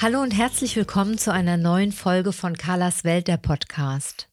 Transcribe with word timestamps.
Hallo 0.00 0.20
und 0.20 0.30
herzlich 0.30 0.76
willkommen 0.76 1.18
zu 1.18 1.32
einer 1.32 1.56
neuen 1.56 1.90
Folge 1.90 2.32
von 2.32 2.56
Carlas 2.56 3.02
Welt, 3.02 3.26
der 3.26 3.36
Podcast. 3.36 4.28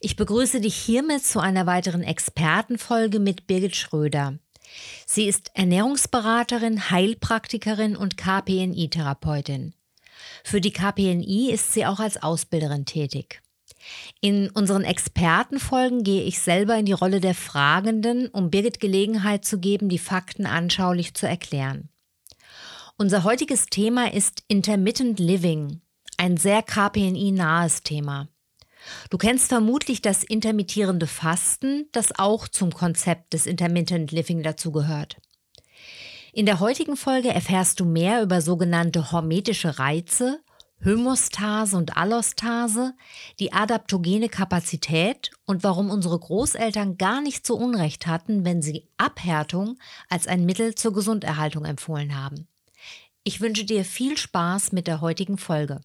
Ich 0.00 0.16
begrüße 0.16 0.60
dich 0.60 0.74
hiermit 0.74 1.24
zu 1.24 1.38
einer 1.38 1.66
weiteren 1.66 2.02
Expertenfolge 2.02 3.20
mit 3.20 3.46
Birgit 3.46 3.76
Schröder. 3.76 4.40
Sie 5.06 5.28
ist 5.28 5.52
Ernährungsberaterin, 5.54 6.90
Heilpraktikerin 6.90 7.94
und 7.94 8.16
KPNI-Therapeutin. 8.16 9.72
Für 10.42 10.60
die 10.60 10.72
KPNI 10.72 11.52
ist 11.52 11.72
sie 11.72 11.86
auch 11.86 12.00
als 12.00 12.20
Ausbilderin 12.20 12.84
tätig. 12.84 13.40
In 14.20 14.50
unseren 14.50 14.82
Expertenfolgen 14.82 16.02
gehe 16.02 16.24
ich 16.24 16.40
selber 16.40 16.76
in 16.76 16.86
die 16.86 16.92
Rolle 16.92 17.20
der 17.20 17.36
Fragenden, 17.36 18.26
um 18.30 18.50
Birgit 18.50 18.80
Gelegenheit 18.80 19.44
zu 19.44 19.60
geben, 19.60 19.88
die 19.88 20.00
Fakten 20.00 20.44
anschaulich 20.44 21.14
zu 21.14 21.28
erklären. 21.28 21.88
Unser 23.00 23.22
heutiges 23.22 23.66
Thema 23.66 24.12
ist 24.12 24.42
Intermittent 24.48 25.20
Living, 25.20 25.82
ein 26.16 26.36
sehr 26.36 26.64
KPNI-nahes 26.64 27.84
Thema. 27.84 28.26
Du 29.08 29.18
kennst 29.18 29.50
vermutlich 29.50 30.02
das 30.02 30.24
intermittierende 30.24 31.06
Fasten, 31.06 31.86
das 31.92 32.18
auch 32.18 32.48
zum 32.48 32.74
Konzept 32.74 33.34
des 33.34 33.46
Intermittent 33.46 34.10
Living 34.10 34.42
dazugehört. 34.42 35.18
In 36.32 36.44
der 36.44 36.58
heutigen 36.58 36.96
Folge 36.96 37.28
erfährst 37.28 37.78
du 37.78 37.84
mehr 37.84 38.20
über 38.20 38.40
sogenannte 38.40 39.12
hormetische 39.12 39.78
Reize, 39.78 40.40
Homostase 40.84 41.76
und 41.76 41.96
Allostase, 41.96 42.94
die 43.38 43.52
adaptogene 43.52 44.28
Kapazität 44.28 45.30
und 45.46 45.62
warum 45.62 45.90
unsere 45.90 46.18
Großeltern 46.18 46.98
gar 46.98 47.20
nicht 47.20 47.46
so 47.46 47.54
Unrecht 47.54 48.08
hatten, 48.08 48.44
wenn 48.44 48.60
sie 48.60 48.88
Abhärtung 48.96 49.78
als 50.08 50.26
ein 50.26 50.44
Mittel 50.44 50.74
zur 50.74 50.92
Gesunderhaltung 50.92 51.64
empfohlen 51.64 52.20
haben. 52.20 52.48
Ich 53.28 53.42
wünsche 53.42 53.66
dir 53.66 53.84
viel 53.84 54.16
Spaß 54.16 54.72
mit 54.72 54.86
der 54.86 55.02
heutigen 55.02 55.36
Folge. 55.36 55.82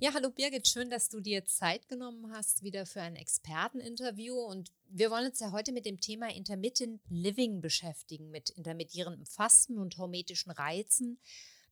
Ja, 0.00 0.14
hallo 0.14 0.30
Birgit, 0.30 0.66
schön, 0.66 0.88
dass 0.88 1.10
du 1.10 1.20
dir 1.20 1.44
Zeit 1.44 1.88
genommen 1.88 2.32
hast, 2.32 2.62
wieder 2.62 2.86
für 2.86 3.02
ein 3.02 3.16
Experteninterview. 3.16 4.34
Und 4.34 4.72
wir 4.88 5.10
wollen 5.10 5.26
uns 5.26 5.40
ja 5.40 5.52
heute 5.52 5.72
mit 5.72 5.84
dem 5.84 6.00
Thema 6.00 6.34
Intermittent 6.34 7.02
Living 7.10 7.60
beschäftigen, 7.60 8.30
mit 8.30 8.48
intermittierendem 8.48 9.26
Fasten 9.26 9.76
und 9.76 9.98
hormetischen 9.98 10.52
Reizen. 10.52 11.18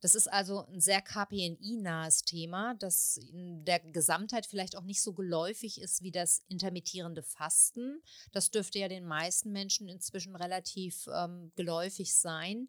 Das 0.03 0.15
ist 0.15 0.31
also 0.31 0.67
ein 0.67 0.83
sehr 0.83 1.01
KPNI-nahes 1.01 2.25
Thema, 2.25 2.75
das 2.75 3.17
in 3.17 3.65
der 3.65 3.81
Gesamtheit 3.81 4.45
vielleicht 4.45 4.77
auch 4.77 4.85
nicht 4.85 5.01
so 5.01 5.15
geläufig 5.15 5.81
ist 5.81 6.03
wie 6.03 6.11
das 6.11 6.43
intermittierende 6.49 7.23
Fasten. 7.23 8.03
Das 8.31 8.51
dürfte 8.51 8.79
ja 8.79 8.89
den 8.89 9.07
meisten 9.07 9.53
Menschen 9.53 9.89
inzwischen 9.89 10.37
relativ 10.37 11.09
ähm, 11.11 11.51
geläufig 11.57 12.15
sein. 12.15 12.69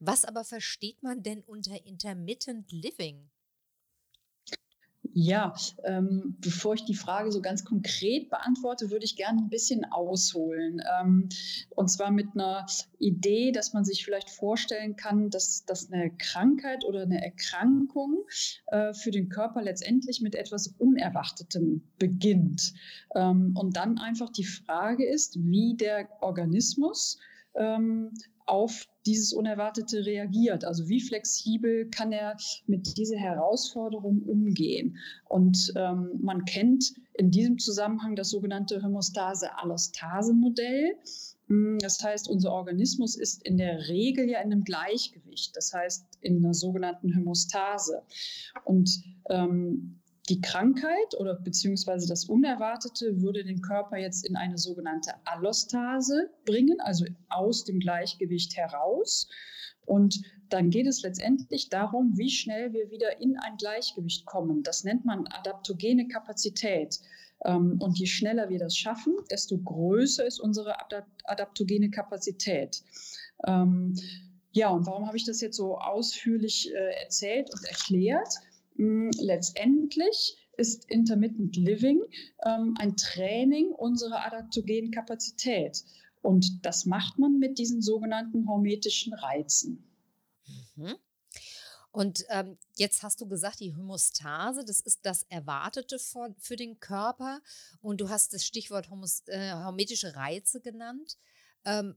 Was 0.00 0.24
aber 0.24 0.44
versteht 0.44 1.02
man 1.02 1.22
denn 1.22 1.42
unter 1.42 1.84
Intermittent 1.84 2.70
Living? 2.70 3.30
Ja, 5.20 5.54
ähm, 5.82 6.36
bevor 6.38 6.74
ich 6.74 6.84
die 6.84 6.94
Frage 6.94 7.32
so 7.32 7.40
ganz 7.40 7.64
konkret 7.64 8.30
beantworte, 8.30 8.90
würde 8.90 9.04
ich 9.04 9.16
gerne 9.16 9.40
ein 9.40 9.48
bisschen 9.48 9.84
ausholen. 9.84 10.80
Ähm, 11.00 11.28
und 11.70 11.88
zwar 11.88 12.12
mit 12.12 12.28
einer 12.34 12.66
Idee, 13.00 13.50
dass 13.50 13.72
man 13.72 13.84
sich 13.84 14.04
vielleicht 14.04 14.30
vorstellen 14.30 14.94
kann, 14.94 15.30
dass, 15.30 15.64
dass 15.64 15.90
eine 15.90 16.12
Krankheit 16.16 16.84
oder 16.84 17.02
eine 17.02 17.20
Erkrankung 17.20 18.26
äh, 18.66 18.92
für 18.94 19.10
den 19.10 19.28
Körper 19.28 19.60
letztendlich 19.62 20.20
mit 20.20 20.36
etwas 20.36 20.68
Unerwartetem 20.78 21.82
beginnt. 21.98 22.74
Ähm, 23.16 23.56
und 23.58 23.76
dann 23.76 23.98
einfach 23.98 24.30
die 24.30 24.44
Frage 24.44 25.04
ist, 25.04 25.36
wie 25.40 25.74
der 25.74 26.08
Organismus 26.20 27.18
ähm, 27.56 28.12
auf 28.46 28.86
dieses 29.08 29.32
Unerwartete 29.32 30.04
reagiert. 30.04 30.64
Also 30.64 30.88
wie 30.88 31.00
flexibel 31.00 31.88
kann 31.90 32.12
er 32.12 32.36
mit 32.66 32.98
dieser 32.98 33.16
Herausforderung 33.16 34.22
umgehen? 34.22 34.98
Und 35.24 35.72
ähm, 35.76 36.18
man 36.20 36.44
kennt 36.44 36.92
in 37.14 37.30
diesem 37.30 37.58
Zusammenhang 37.58 38.16
das 38.16 38.28
sogenannte 38.28 38.82
Hämostase-Allostase-Modell. 38.82 40.98
Hm, 41.46 41.78
das 41.80 42.04
heißt, 42.04 42.28
unser 42.28 42.52
Organismus 42.52 43.16
ist 43.16 43.42
in 43.44 43.56
der 43.56 43.88
Regel 43.88 44.28
ja 44.28 44.40
in 44.40 44.52
einem 44.52 44.64
Gleichgewicht, 44.64 45.56
das 45.56 45.72
heißt 45.72 46.04
in 46.20 46.44
einer 46.44 46.52
sogenannten 46.52 47.14
Hämostase. 47.14 48.02
Und 48.64 48.90
ähm, 49.30 50.00
die 50.28 50.40
Krankheit 50.40 51.14
oder 51.18 51.34
beziehungsweise 51.34 52.06
das 52.06 52.24
Unerwartete 52.24 53.20
würde 53.20 53.44
den 53.44 53.62
Körper 53.62 53.96
jetzt 53.96 54.26
in 54.26 54.36
eine 54.36 54.58
sogenannte 54.58 55.12
Allostase 55.24 56.30
bringen, 56.44 56.80
also 56.80 57.06
aus 57.28 57.64
dem 57.64 57.80
Gleichgewicht 57.80 58.56
heraus. 58.56 59.28
Und 59.86 60.20
dann 60.50 60.70
geht 60.70 60.86
es 60.86 61.02
letztendlich 61.02 61.70
darum, 61.70 62.16
wie 62.16 62.30
schnell 62.30 62.72
wir 62.72 62.90
wieder 62.90 63.20
in 63.20 63.38
ein 63.38 63.56
Gleichgewicht 63.56 64.26
kommen. 64.26 64.62
Das 64.62 64.84
nennt 64.84 65.04
man 65.04 65.26
adaptogene 65.28 66.08
Kapazität. 66.08 67.00
Ähm, 67.44 67.78
und 67.80 67.98
je 67.98 68.06
schneller 68.06 68.48
wir 68.50 68.58
das 68.58 68.76
schaffen, 68.76 69.14
desto 69.30 69.58
größer 69.58 70.26
ist 70.26 70.40
unsere 70.40 70.74
adaptogene 71.24 71.90
Kapazität. 71.90 72.82
Ähm, 73.46 73.94
ja, 74.52 74.70
und 74.70 74.86
warum 74.86 75.06
habe 75.06 75.16
ich 75.16 75.24
das 75.24 75.40
jetzt 75.40 75.56
so 75.56 75.78
ausführlich 75.78 76.70
äh, 76.72 77.02
erzählt 77.02 77.50
und 77.52 77.64
erklärt? 77.64 78.28
Hm, 78.78 79.10
letztendlich 79.18 80.36
ist 80.56 80.90
Intermittent 80.90 81.56
Living 81.56 82.02
ähm, 82.44 82.74
ein 82.78 82.96
Training 82.96 83.72
unserer 83.72 84.24
adaptogenen 84.24 84.90
Kapazität. 84.90 85.84
Und 86.22 86.64
das 86.64 86.84
macht 86.84 87.18
man 87.18 87.38
mit 87.38 87.58
diesen 87.58 87.82
sogenannten 87.82 88.48
hormetischen 88.48 89.14
Reizen. 89.14 89.84
Mhm. 90.76 90.96
Und 91.90 92.24
ähm, 92.28 92.58
jetzt 92.76 93.02
hast 93.02 93.20
du 93.20 93.26
gesagt, 93.26 93.60
die 93.60 93.74
Homostase, 93.74 94.64
das 94.64 94.80
ist 94.80 95.00
das 95.04 95.24
Erwartete 95.24 95.98
für, 95.98 96.34
für 96.38 96.56
den 96.56 96.78
Körper. 96.78 97.40
Und 97.80 98.00
du 98.00 98.08
hast 98.08 98.34
das 98.34 98.44
Stichwort 98.44 98.90
Homos, 98.90 99.22
äh, 99.26 99.52
hormetische 99.52 100.14
Reize 100.14 100.60
genannt. 100.60 101.18
Ähm, 101.64 101.96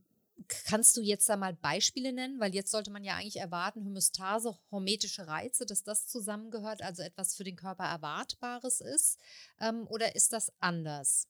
Kannst 0.66 0.96
du 0.96 1.02
jetzt 1.02 1.28
da 1.28 1.36
mal 1.36 1.54
Beispiele 1.54 2.12
nennen? 2.12 2.40
Weil 2.40 2.54
jetzt 2.54 2.70
sollte 2.70 2.90
man 2.90 3.04
ja 3.04 3.14
eigentlich 3.14 3.36
erwarten, 3.36 3.84
Homöostase, 3.84 4.58
hormetische 4.70 5.26
Reize, 5.26 5.66
dass 5.66 5.84
das 5.84 6.08
zusammengehört, 6.08 6.82
also 6.82 7.02
etwas 7.02 7.34
für 7.34 7.44
den 7.44 7.56
Körper 7.56 7.84
Erwartbares 7.84 8.80
ist. 8.80 9.18
Ähm, 9.60 9.86
oder 9.88 10.14
ist 10.14 10.32
das 10.32 10.52
anders? 10.60 11.28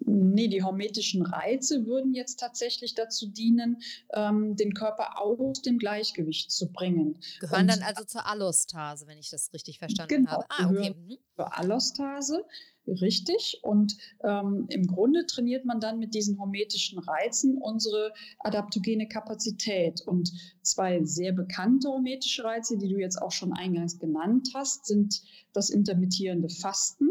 Nee, 0.00 0.48
die 0.48 0.62
hormetischen 0.62 1.22
Reize 1.22 1.86
würden 1.86 2.14
jetzt 2.14 2.40
tatsächlich 2.40 2.94
dazu 2.94 3.26
dienen, 3.26 3.82
ähm, 4.14 4.56
den 4.56 4.74
Körper 4.74 5.20
aus 5.20 5.62
dem 5.62 5.78
Gleichgewicht 5.78 6.50
zu 6.50 6.72
bringen. 6.72 7.18
Gehören 7.40 7.62
Und, 7.62 7.68
dann 7.68 7.82
also 7.82 8.04
zur 8.04 8.26
Allostase, 8.26 9.06
wenn 9.06 9.18
ich 9.18 9.30
das 9.30 9.52
richtig 9.52 9.78
verstanden 9.78 10.24
genau, 10.24 10.30
habe. 10.30 10.46
Ah, 10.48 10.70
okay. 10.70 10.94
Mhm. 10.94 11.18
Zur 11.36 11.58
Allostase 11.58 12.44
richtig. 12.88 13.60
Und 13.62 13.96
ähm, 14.24 14.66
im 14.68 14.86
Grunde 14.86 15.26
trainiert 15.26 15.64
man 15.64 15.80
dann 15.80 15.98
mit 15.98 16.14
diesen 16.14 16.38
hormetischen 16.38 16.98
Reizen 16.98 17.58
unsere 17.58 18.12
adaptogene 18.40 19.08
Kapazität. 19.08 20.00
Und 20.06 20.32
zwei 20.62 21.04
sehr 21.04 21.32
bekannte 21.32 21.88
hormetische 21.88 22.44
Reize, 22.44 22.78
die 22.78 22.88
du 22.88 22.98
jetzt 22.98 23.20
auch 23.20 23.32
schon 23.32 23.52
eingangs 23.52 23.98
genannt 23.98 24.50
hast, 24.54 24.86
sind 24.86 25.22
das 25.52 25.70
intermittierende 25.70 26.48
Fasten 26.48 27.08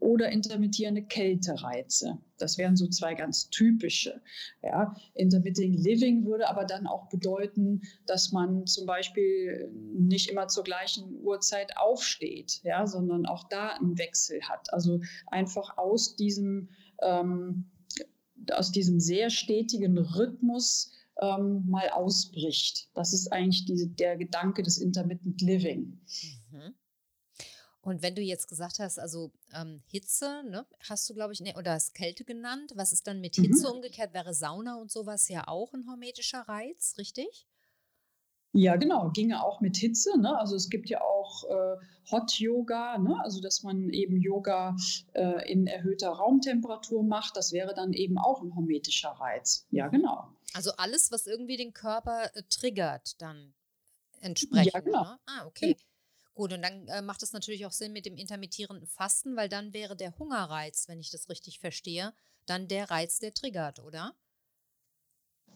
oder 0.00 0.30
intermittierende 0.30 1.02
Kältereize. 1.02 2.18
Das 2.38 2.56
wären 2.56 2.76
so 2.76 2.86
zwei 2.88 3.14
ganz 3.14 3.50
typische. 3.50 4.20
Ja. 4.62 4.94
Intermittent 5.14 5.80
Living 5.80 6.24
würde 6.24 6.48
aber 6.48 6.64
dann 6.64 6.86
auch 6.86 7.08
bedeuten, 7.08 7.82
dass 8.06 8.32
man 8.32 8.66
zum 8.66 8.86
Beispiel 8.86 9.70
nicht 9.72 10.30
immer 10.30 10.48
zur 10.48 10.64
gleichen 10.64 11.20
Uhrzeit 11.20 11.76
aufsteht, 11.76 12.60
ja, 12.62 12.86
sondern 12.86 13.26
auch 13.26 13.48
da 13.48 13.70
einen 13.70 13.98
Wechsel 13.98 14.40
hat. 14.42 14.72
Also 14.72 15.00
einfach 15.26 15.78
aus 15.78 16.16
diesem, 16.16 16.68
ähm, 17.02 17.66
aus 18.52 18.70
diesem 18.70 19.00
sehr 19.00 19.30
stetigen 19.30 19.98
Rhythmus 19.98 20.92
ähm, 21.20 21.64
mal 21.68 21.88
ausbricht. 21.90 22.88
Das 22.94 23.12
ist 23.12 23.32
eigentlich 23.32 23.64
diese, 23.64 23.88
der 23.88 24.16
Gedanke 24.16 24.62
des 24.62 24.78
Intermittent 24.78 25.40
Living. 25.40 25.80
Mhm. 25.80 26.37
Und 27.88 28.02
wenn 28.02 28.14
du 28.14 28.20
jetzt 28.20 28.48
gesagt 28.48 28.80
hast, 28.80 28.98
also 28.98 29.32
ähm, 29.54 29.80
Hitze, 29.86 30.42
ne, 30.46 30.66
hast 30.90 31.08
du, 31.08 31.14
glaube 31.14 31.32
ich, 31.32 31.40
ne, 31.40 31.54
oder 31.56 31.72
hast 31.72 31.94
Kälte 31.94 32.22
genannt. 32.22 32.72
Was 32.74 32.92
ist 32.92 33.06
dann 33.06 33.22
mit 33.22 33.36
Hitze 33.36 33.66
mhm. 33.66 33.76
umgekehrt? 33.76 34.12
Wäre 34.12 34.34
Sauna 34.34 34.76
und 34.76 34.90
sowas 34.90 35.26
ja 35.30 35.48
auch 35.48 35.72
ein 35.72 35.88
hormetischer 35.88 36.40
Reiz, 36.40 36.96
richtig? 36.98 37.46
Ja, 38.52 38.76
genau, 38.76 39.08
ginge 39.08 39.42
auch 39.42 39.62
mit 39.62 39.78
Hitze. 39.78 40.20
Ne? 40.20 40.38
Also 40.38 40.54
es 40.54 40.68
gibt 40.68 40.90
ja 40.90 41.00
auch 41.00 41.44
äh, 41.44 41.76
Hot 42.10 42.38
Yoga, 42.38 42.98
ne? 42.98 43.16
also 43.22 43.40
dass 43.40 43.62
man 43.62 43.88
eben 43.88 44.18
Yoga 44.18 44.76
äh, 45.14 45.50
in 45.50 45.66
erhöhter 45.66 46.10
Raumtemperatur 46.10 47.02
macht. 47.02 47.38
Das 47.38 47.52
wäre 47.52 47.72
dann 47.72 47.94
eben 47.94 48.18
auch 48.18 48.42
ein 48.42 48.54
hormetischer 48.54 49.12
Reiz. 49.12 49.66
Ja, 49.70 49.88
genau. 49.88 50.28
Also 50.52 50.72
alles, 50.76 51.10
was 51.10 51.26
irgendwie 51.26 51.56
den 51.56 51.72
Körper 51.72 52.30
äh, 52.34 52.42
triggert, 52.50 53.22
dann 53.22 53.54
entsprechend. 54.20 54.74
Ja, 54.74 54.80
genau. 54.80 55.04
Ne? 55.04 55.18
Ah, 55.24 55.46
okay. 55.46 55.74
Gut, 56.38 56.52
und 56.52 56.62
dann 56.62 56.86
äh, 56.86 57.02
macht 57.02 57.24
es 57.24 57.32
natürlich 57.32 57.66
auch 57.66 57.72
Sinn 57.72 57.92
mit 57.92 58.06
dem 58.06 58.16
intermittierenden 58.16 58.86
Fasten, 58.86 59.34
weil 59.34 59.48
dann 59.48 59.74
wäre 59.74 59.96
der 59.96 60.16
Hungerreiz, 60.20 60.86
wenn 60.86 61.00
ich 61.00 61.10
das 61.10 61.28
richtig 61.28 61.58
verstehe, 61.58 62.12
dann 62.46 62.68
der 62.68 62.92
Reiz, 62.92 63.18
der 63.18 63.34
triggert, 63.34 63.80
oder? 63.80 64.14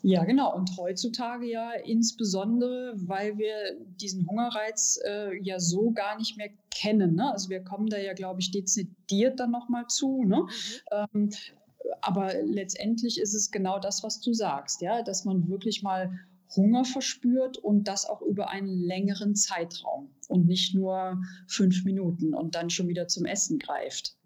Ja, 0.03 0.25
genau. 0.25 0.53
Und 0.53 0.77
heutzutage 0.77 1.47
ja 1.47 1.71
insbesondere, 1.71 2.95
weil 2.97 3.39
wir 3.39 3.77
diesen 3.79 4.27
Hungerreiz 4.27 4.99
äh, 5.07 5.41
ja 5.41 5.61
so 5.61 5.93
gar 5.93 6.19
nicht 6.19 6.37
mehr 6.37 6.51
kennen. 6.73 7.15
Ne? 7.15 7.31
Also 7.31 7.49
wir 7.49 7.63
kommen 7.63 7.87
da 7.87 7.99
ja, 7.99 8.13
glaube 8.13 8.41
ich, 8.41 8.51
dezidiert 8.51 9.39
dann 9.39 9.53
nochmal 9.53 9.87
zu. 9.87 10.25
Ne? 10.25 10.49
Mhm. 10.91 11.09
Ähm, 11.15 11.31
aber 12.01 12.43
letztendlich 12.43 13.21
ist 13.21 13.35
es 13.35 13.53
genau 13.53 13.79
das, 13.79 14.03
was 14.03 14.21
du 14.21 14.35
sagst, 14.35 14.83
ja, 14.83 15.03
dass 15.03 15.25
man 15.25 15.49
wirklich 15.49 15.85
mal 15.85 16.19
Hunger 16.57 16.85
verspürt 16.85 17.59
und 17.59 17.85
das 17.85 18.05
auch 18.05 18.23
über 18.23 18.49
einen 18.51 18.69
längeren 18.69 19.35
Zeitraum 19.35 20.15
und 20.29 20.47
nicht 20.47 20.75
nur 20.75 21.21
fünf 21.47 21.85
Minuten 21.85 22.35
und 22.35 22.55
dann 22.55 22.71
schon 22.71 22.89
wieder 22.89 23.09
zum 23.09 23.25
Essen 23.25 23.59
greift. 23.59 24.17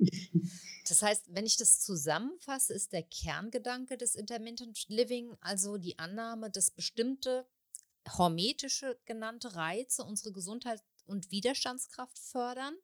Das 0.88 1.02
heißt, 1.02 1.34
wenn 1.34 1.46
ich 1.46 1.56
das 1.56 1.80
zusammenfasse, 1.80 2.72
ist 2.72 2.92
der 2.92 3.02
Kerngedanke 3.02 3.96
des 3.96 4.14
Intermittent 4.14 4.88
Living 4.88 5.34
also 5.40 5.78
die 5.78 5.98
Annahme, 5.98 6.50
dass 6.50 6.70
bestimmte 6.70 7.46
hormetische 8.08 8.96
genannte 9.04 9.56
Reize 9.56 10.04
unsere 10.04 10.32
Gesundheit 10.32 10.82
und 11.06 11.30
Widerstandskraft 11.30 12.18
fördern 12.18 12.74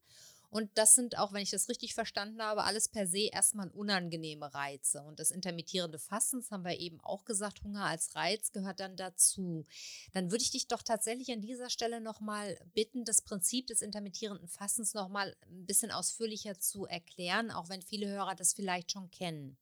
und 0.52 0.68
das 0.74 0.94
sind 0.94 1.16
auch, 1.16 1.32
wenn 1.32 1.40
ich 1.40 1.50
das 1.50 1.70
richtig 1.70 1.94
verstanden 1.94 2.42
habe, 2.42 2.64
alles 2.64 2.90
per 2.90 3.06
se 3.06 3.30
erstmal 3.32 3.70
unangenehme 3.70 4.52
Reize. 4.52 5.02
Und 5.02 5.18
das 5.18 5.30
intermittierende 5.30 5.98
Fastens 5.98 6.50
haben 6.50 6.66
wir 6.66 6.78
eben 6.78 7.00
auch 7.00 7.24
gesagt, 7.24 7.64
Hunger 7.64 7.86
als 7.86 8.14
Reiz 8.16 8.52
gehört 8.52 8.78
dann 8.78 8.94
dazu. 8.96 9.64
Dann 10.12 10.30
würde 10.30 10.42
ich 10.42 10.50
dich 10.50 10.68
doch 10.68 10.82
tatsächlich 10.82 11.32
an 11.32 11.40
dieser 11.40 11.70
Stelle 11.70 12.02
nochmal 12.02 12.58
bitten, 12.74 13.06
das 13.06 13.22
Prinzip 13.22 13.68
des 13.68 13.80
intermittierenden 13.80 14.46
Fastens 14.46 14.92
nochmal 14.92 15.34
ein 15.46 15.64
bisschen 15.64 15.90
ausführlicher 15.90 16.58
zu 16.58 16.84
erklären, 16.84 17.50
auch 17.50 17.70
wenn 17.70 17.80
viele 17.80 18.08
Hörer 18.08 18.34
das 18.34 18.52
vielleicht 18.52 18.92
schon 18.92 19.10
kennen. 19.10 19.56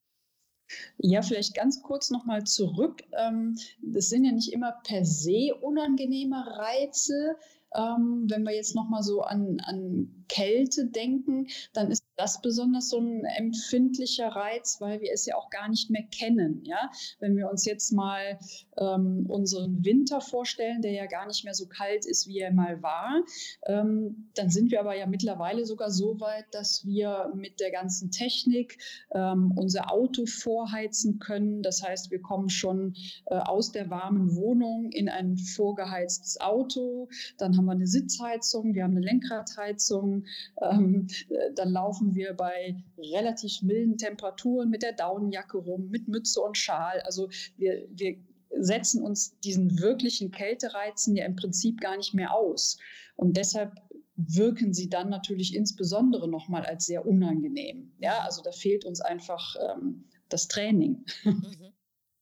Ja, 0.98 1.22
vielleicht 1.22 1.54
ganz 1.54 1.82
kurz 1.82 2.10
nochmal 2.10 2.42
zurück. 2.42 3.04
Ähm, 3.16 3.56
das 3.80 4.08
sind 4.08 4.24
ja 4.24 4.32
nicht 4.32 4.52
immer 4.52 4.72
per 4.82 5.04
se 5.04 5.54
unangenehme 5.54 6.44
Reize. 6.44 7.36
Ähm, 7.76 8.26
wenn 8.28 8.42
wir 8.42 8.56
jetzt 8.56 8.74
nochmal 8.74 9.04
so 9.04 9.22
an, 9.22 9.60
an 9.60 10.19
Kälte 10.30 10.86
denken, 10.86 11.48
dann 11.72 11.90
ist 11.90 12.04
das 12.16 12.40
besonders 12.40 12.88
so 12.88 12.98
ein 12.98 13.24
empfindlicher 13.24 14.28
Reiz, 14.28 14.80
weil 14.80 15.00
wir 15.00 15.10
es 15.12 15.26
ja 15.26 15.34
auch 15.36 15.50
gar 15.50 15.68
nicht 15.68 15.90
mehr 15.90 16.04
kennen. 16.04 16.62
Ja? 16.64 16.90
Wenn 17.18 17.36
wir 17.36 17.50
uns 17.50 17.64
jetzt 17.64 17.92
mal 17.92 18.38
ähm, 18.78 19.26
unseren 19.28 19.84
Winter 19.84 20.20
vorstellen, 20.20 20.82
der 20.82 20.92
ja 20.92 21.06
gar 21.06 21.26
nicht 21.26 21.44
mehr 21.44 21.54
so 21.54 21.66
kalt 21.66 22.06
ist, 22.06 22.28
wie 22.28 22.38
er 22.38 22.52
mal 22.52 22.80
war, 22.82 23.24
ähm, 23.66 24.30
dann 24.34 24.50
sind 24.50 24.70
wir 24.70 24.80
aber 24.80 24.96
ja 24.96 25.06
mittlerweile 25.06 25.66
sogar 25.66 25.90
so 25.90 26.20
weit, 26.20 26.44
dass 26.52 26.86
wir 26.86 27.32
mit 27.34 27.58
der 27.58 27.72
ganzen 27.72 28.10
Technik 28.12 28.78
ähm, 29.12 29.52
unser 29.56 29.92
Auto 29.92 30.26
vorheizen 30.26 31.18
können. 31.18 31.62
Das 31.62 31.82
heißt, 31.82 32.10
wir 32.12 32.20
kommen 32.20 32.50
schon 32.50 32.94
äh, 33.26 33.34
aus 33.34 33.72
der 33.72 33.90
warmen 33.90 34.36
Wohnung 34.36 34.92
in 34.92 35.08
ein 35.08 35.36
vorgeheiztes 35.38 36.40
Auto. 36.40 37.08
Dann 37.38 37.56
haben 37.56 37.64
wir 37.64 37.72
eine 37.72 37.88
Sitzheizung, 37.88 38.74
wir 38.74 38.84
haben 38.84 38.96
eine 38.96 39.06
Lenkradheizung, 39.06 40.19
ähm, 40.60 41.06
äh, 41.28 41.52
dann 41.54 41.70
laufen 41.70 42.14
wir 42.14 42.34
bei 42.34 42.76
relativ 42.98 43.62
milden 43.62 43.96
Temperaturen 43.96 44.70
mit 44.70 44.82
der 44.82 44.92
Daunenjacke 44.92 45.58
rum, 45.58 45.88
mit 45.88 46.08
Mütze 46.08 46.40
und 46.40 46.56
Schal. 46.56 47.00
Also 47.00 47.28
wir, 47.56 47.86
wir 47.90 48.16
setzen 48.58 49.02
uns 49.02 49.38
diesen 49.40 49.78
wirklichen 49.78 50.30
Kältereizen 50.30 51.16
ja 51.16 51.24
im 51.24 51.36
Prinzip 51.36 51.80
gar 51.80 51.96
nicht 51.96 52.14
mehr 52.14 52.34
aus. 52.34 52.78
Und 53.16 53.36
deshalb 53.36 53.74
wirken 54.16 54.74
sie 54.74 54.88
dann 54.88 55.08
natürlich 55.08 55.54
insbesondere 55.54 56.28
nochmal 56.28 56.64
als 56.66 56.86
sehr 56.86 57.06
unangenehm. 57.06 57.92
Ja, 58.00 58.20
also 58.20 58.42
da 58.42 58.52
fehlt 58.52 58.84
uns 58.84 59.00
einfach 59.00 59.56
ähm, 59.56 60.04
das 60.28 60.48
Training. 60.48 61.04
Mhm. 61.24 61.72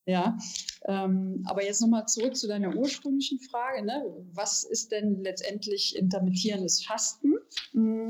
Ja, 0.09 0.39
ähm, 0.85 1.43
aber 1.45 1.63
jetzt 1.63 1.81
nochmal 1.81 2.07
zurück 2.07 2.35
zu 2.35 2.47
deiner 2.47 2.75
ursprünglichen 2.75 3.39
Frage. 3.39 3.85
Ne? 3.85 4.03
Was 4.33 4.63
ist 4.63 4.91
denn 4.91 5.21
letztendlich 5.23 5.95
intermittierendes 5.95 6.83
Fasten? 6.83 7.35
Mm, 7.73 8.09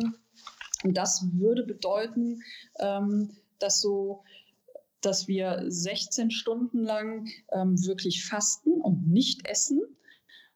und 0.86 0.94
das 0.98 1.26
würde 1.34 1.64
bedeuten, 1.64 2.42
ähm, 2.80 3.36
dass 3.60 3.82
so 3.82 4.24
dass 5.02 5.28
wir 5.28 5.66
16 5.68 6.32
Stunden 6.32 6.84
lang 6.84 7.28
ähm, 7.52 7.76
wirklich 7.86 8.26
fasten 8.26 8.80
und 8.80 9.10
nicht 9.10 9.46
essen 9.46 9.82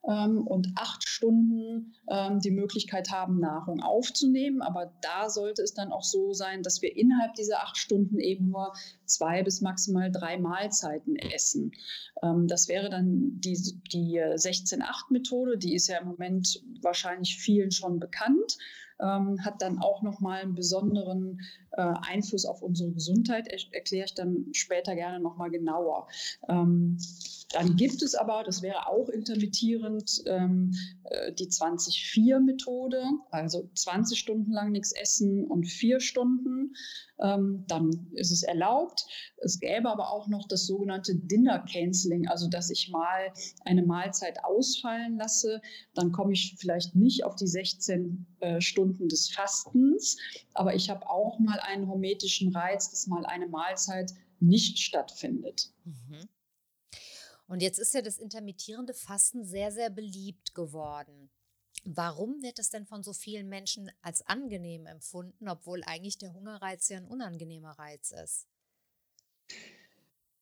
ähm, 0.07 0.45
und 0.45 0.69
acht 0.75 1.07
Stunden 1.07 1.93
ähm, 2.09 2.39
die 2.39 2.51
Möglichkeit 2.51 3.11
haben, 3.11 3.39
Nahrung 3.39 3.81
aufzunehmen. 3.81 4.61
Aber 4.61 4.93
da 5.01 5.29
sollte 5.29 5.61
es 5.61 5.73
dann 5.73 5.91
auch 5.91 6.03
so 6.03 6.33
sein, 6.33 6.63
dass 6.63 6.81
wir 6.81 6.95
innerhalb 6.95 7.35
dieser 7.35 7.61
acht 7.61 7.77
Stunden 7.77 8.19
eben 8.19 8.49
nur 8.49 8.73
zwei 9.05 9.43
bis 9.43 9.61
maximal 9.61 10.11
drei 10.11 10.37
Mahlzeiten 10.37 11.15
essen. 11.15 11.71
Ähm, 12.21 12.47
das 12.47 12.67
wäre 12.67 12.89
dann 12.89 13.39
die, 13.39 13.57
die 13.91 14.19
16-8-Methode, 14.19 15.57
die 15.57 15.75
ist 15.75 15.87
ja 15.87 15.99
im 15.99 16.07
Moment 16.07 16.61
wahrscheinlich 16.81 17.37
vielen 17.37 17.71
schon 17.71 17.99
bekannt. 17.99 18.57
Ähm, 18.99 19.43
hat 19.43 19.61
dann 19.61 19.79
auch 19.79 20.03
nochmal 20.03 20.41
einen 20.41 20.53
besonderen 20.53 21.41
äh, 21.71 21.81
Einfluss 21.81 22.45
auf 22.45 22.61
unsere 22.61 22.91
Gesundheit, 22.91 23.47
er 23.47 23.59
erkläre 23.73 24.05
ich 24.05 24.13
dann 24.13 24.45
später 24.53 24.95
gerne 24.95 25.19
nochmal 25.19 25.49
genauer. 25.49 26.07
Ähm, 26.47 26.97
dann 27.53 27.75
gibt 27.75 28.01
es 28.01 28.15
aber, 28.15 28.43
das 28.43 28.63
wäre 28.63 28.87
auch 28.87 29.09
intermittierend, 29.09 30.23
ähm, 30.25 30.73
äh, 31.03 31.31
die 31.33 31.47
20-4-Methode, 31.47 33.03
also 33.29 33.69
20 33.75 34.17
Stunden 34.17 34.51
lang 34.51 34.71
nichts 34.71 34.91
essen 34.91 35.45
und 35.45 35.65
vier 35.65 35.99
Stunden. 35.99 36.73
Ähm, 37.19 37.63
dann 37.67 38.07
ist 38.13 38.31
es 38.31 38.41
erlaubt. 38.41 39.05
Es 39.37 39.59
gäbe 39.59 39.87
aber 39.87 40.11
auch 40.11 40.27
noch 40.27 40.47
das 40.47 40.65
sogenannte 40.65 41.15
Dinner 41.15 41.59
Canceling, 41.59 42.27
also 42.27 42.49
dass 42.49 42.71
ich 42.71 42.89
mal 42.89 43.31
eine 43.65 43.83
Mahlzeit 43.83 44.43
ausfallen 44.43 45.17
lasse. 45.17 45.61
Dann 45.93 46.11
komme 46.11 46.33
ich 46.33 46.55
vielleicht 46.57 46.95
nicht 46.95 47.23
auf 47.23 47.35
die 47.35 47.47
16 47.47 48.25
äh, 48.39 48.61
Stunden 48.61 49.07
des 49.09 49.29
Fastens, 49.29 50.17
aber 50.55 50.73
ich 50.73 50.89
habe 50.89 51.07
auch 51.07 51.37
mal 51.37 51.59
einen 51.59 51.87
hormetischen 51.87 52.51
Reiz, 52.51 52.89
dass 52.89 53.05
mal 53.05 53.27
eine 53.27 53.47
Mahlzeit 53.47 54.11
nicht 54.39 54.79
stattfindet. 54.79 55.69
Mhm. 55.85 56.27
Und 57.53 57.61
jetzt 57.61 57.77
ist 57.77 57.93
ja 57.93 58.01
das 58.01 58.17
intermittierende 58.17 58.95
Fasten 58.95 59.45
sehr, 59.45 59.71
sehr 59.71 59.91
beliebt 59.91 60.55
geworden. 60.55 61.29
Warum 61.85 62.41
wird 62.41 62.57
es 62.57 62.71
denn 62.71 62.87
von 62.87 63.03
so 63.03 63.13
vielen 63.13 63.47
Menschen 63.47 63.91
als 64.01 64.25
angenehm 64.25 64.87
empfunden, 64.87 65.47
obwohl 65.47 65.83
eigentlich 65.83 66.17
der 66.17 66.33
Hungerreiz 66.33 66.89
ja 66.89 66.97
ein 66.97 67.05
unangenehmer 67.05 67.77
Reiz 67.77 68.09
ist? 68.09 68.47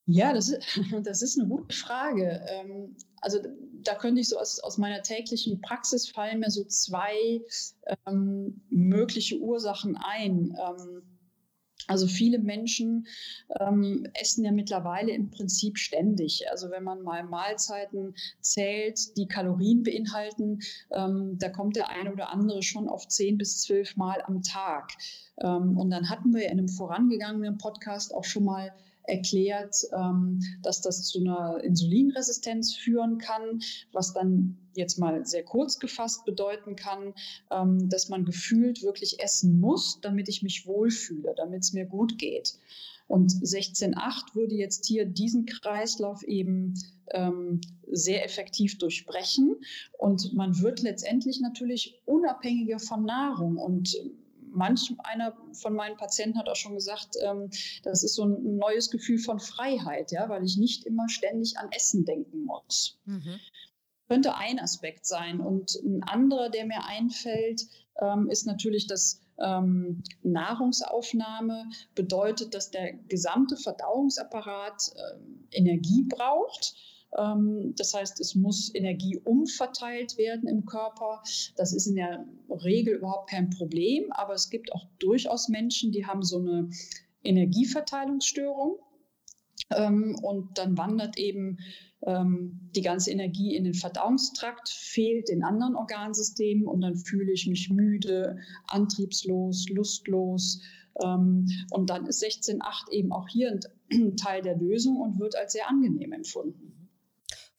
Ja, 0.05 0.31
das 0.31 0.47
ist, 0.47 0.63
das 1.03 1.21
ist 1.21 1.37
eine 1.37 1.49
gute 1.49 1.75
Frage. 1.75 2.45
Ähm, 2.47 2.95
also 3.19 3.39
da 3.83 3.95
könnte 3.95 4.21
ich 4.21 4.29
so 4.29 4.39
aus, 4.39 4.61
aus 4.61 4.77
meiner 4.77 5.03
täglichen 5.03 5.59
Praxis 5.59 6.07
fallen 6.07 6.39
mir 6.39 6.49
so 6.49 6.63
zwei 6.63 7.41
ähm, 8.07 8.61
mögliche 8.69 9.37
Ursachen 9.37 9.97
ein. 9.97 10.57
Ähm, 10.57 11.10
also 11.87 12.07
viele 12.07 12.39
Menschen 12.39 13.07
ähm, 13.59 14.07
essen 14.13 14.45
ja 14.45 14.51
mittlerweile 14.51 15.11
im 15.11 15.29
Prinzip 15.29 15.77
ständig. 15.77 16.49
Also 16.49 16.69
wenn 16.69 16.83
man 16.83 17.01
mal 17.01 17.23
Mahlzeiten 17.23 18.15
zählt, 18.39 19.17
die 19.17 19.27
Kalorien 19.27 19.83
beinhalten, 19.83 20.59
ähm, 20.91 21.37
da 21.39 21.49
kommt 21.49 21.75
der 21.75 21.89
eine 21.89 22.11
oder 22.11 22.31
andere 22.31 22.63
schon 22.63 22.87
auf 22.87 23.07
zehn 23.07 23.37
bis 23.37 23.61
zwölf 23.61 23.95
Mal 23.95 24.21
am 24.25 24.41
Tag. 24.41 24.91
Ähm, 25.41 25.77
und 25.77 25.89
dann 25.89 26.09
hatten 26.09 26.33
wir 26.33 26.45
in 26.45 26.59
einem 26.59 26.69
vorangegangenen 26.69 27.57
Podcast 27.57 28.13
auch 28.13 28.25
schon 28.25 28.45
mal 28.45 28.71
erklärt, 29.03 29.75
ähm, 29.93 30.39
dass 30.61 30.81
das 30.81 31.03
zu 31.03 31.19
einer 31.19 31.63
Insulinresistenz 31.63 32.75
führen 32.75 33.17
kann, 33.17 33.61
was 33.91 34.13
dann 34.13 34.57
jetzt 34.75 34.97
mal 34.99 35.25
sehr 35.25 35.43
kurz 35.43 35.79
gefasst 35.79 36.25
bedeuten 36.25 36.75
kann, 36.75 37.13
ähm, 37.49 37.89
dass 37.89 38.09
man 38.09 38.25
gefühlt 38.25 38.83
wirklich 38.83 39.19
essen 39.19 39.59
muss, 39.59 39.99
damit 40.01 40.29
ich 40.29 40.43
mich 40.43 40.65
wohlfühle, 40.65 41.33
damit 41.35 41.63
es 41.63 41.73
mir 41.73 41.85
gut 41.85 42.17
geht. 42.17 42.57
Und 43.07 43.31
16.8 43.31 44.35
würde 44.35 44.55
jetzt 44.55 44.85
hier 44.85 45.05
diesen 45.05 45.45
Kreislauf 45.45 46.23
eben 46.23 46.75
ähm, 47.09 47.59
sehr 47.91 48.23
effektiv 48.23 48.77
durchbrechen. 48.77 49.57
Und 49.97 50.33
man 50.33 50.61
wird 50.61 50.81
letztendlich 50.81 51.41
natürlich 51.41 52.01
unabhängiger 52.05 52.79
von 52.79 53.03
Nahrung. 53.03 53.57
Und 53.57 53.97
manch 54.51 54.93
einer 54.99 55.35
von 55.53 55.73
meinen 55.73 55.97
Patienten 55.97 56.37
hat 56.37 56.47
auch 56.47 56.55
schon 56.55 56.75
gesagt, 56.75 57.15
ähm, 57.21 57.49
das 57.83 58.03
ist 58.03 58.15
so 58.15 58.23
ein 58.23 58.57
neues 58.57 58.89
Gefühl 58.89 59.17
von 59.17 59.39
Freiheit, 59.39 60.11
ja, 60.11 60.29
weil 60.29 60.45
ich 60.45 60.57
nicht 60.57 60.85
immer 60.85 61.09
ständig 61.09 61.57
an 61.57 61.69
Essen 61.71 62.05
denken 62.05 62.45
muss. 62.45 62.97
Mhm. 63.05 63.39
Könnte 64.11 64.35
ein 64.35 64.59
Aspekt 64.59 65.05
sein. 65.05 65.39
Und 65.39 65.75
ein 65.85 66.03
anderer, 66.03 66.49
der 66.49 66.65
mir 66.65 66.83
einfällt, 66.85 67.61
ähm, 68.01 68.27
ist 68.29 68.45
natürlich, 68.45 68.85
dass 68.85 69.21
ähm, 69.41 70.03
Nahrungsaufnahme 70.21 71.69
bedeutet, 71.95 72.53
dass 72.53 72.71
der 72.71 72.91
gesamte 73.07 73.55
Verdauungsapparat 73.55 74.91
äh, 74.95 75.57
Energie 75.57 76.03
braucht. 76.09 76.75
Ähm, 77.17 77.73
das 77.77 77.93
heißt, 77.93 78.19
es 78.19 78.35
muss 78.35 78.75
Energie 78.75 79.17
umverteilt 79.23 80.17
werden 80.17 80.49
im 80.49 80.65
Körper. 80.65 81.23
Das 81.55 81.71
ist 81.71 81.87
in 81.87 81.95
der 81.95 82.25
Regel 82.49 82.95
überhaupt 82.95 83.29
kein 83.29 83.49
Problem, 83.49 84.11
aber 84.11 84.33
es 84.33 84.49
gibt 84.49 84.73
auch 84.73 84.87
durchaus 84.99 85.47
Menschen, 85.47 85.93
die 85.93 86.05
haben 86.05 86.21
so 86.21 86.37
eine 86.37 86.69
Energieverteilungsstörung. 87.23 88.77
Ähm, 89.75 90.15
und 90.21 90.57
dann 90.57 90.77
wandert 90.77 91.17
eben 91.17 91.57
ähm, 92.05 92.59
die 92.75 92.81
ganze 92.81 93.11
Energie 93.11 93.55
in 93.55 93.63
den 93.63 93.73
Verdauungstrakt, 93.73 94.69
fehlt 94.69 95.29
in 95.29 95.43
anderen 95.43 95.75
Organsystemen 95.75 96.65
und 96.67 96.81
dann 96.81 96.95
fühle 96.95 97.31
ich 97.31 97.47
mich 97.47 97.69
müde, 97.69 98.37
antriebslos, 98.67 99.69
lustlos. 99.69 100.61
Ähm, 101.03 101.47
und 101.71 101.89
dann 101.89 102.05
ist 102.07 102.23
16.8 102.23 102.91
eben 102.91 103.11
auch 103.11 103.27
hier 103.27 103.59
ein 103.91 104.17
Teil 104.17 104.41
der 104.41 104.57
Lösung 104.57 104.97
und 104.97 105.19
wird 105.19 105.35
als 105.35 105.53
sehr 105.53 105.69
angenehm 105.69 106.11
empfunden. 106.11 106.80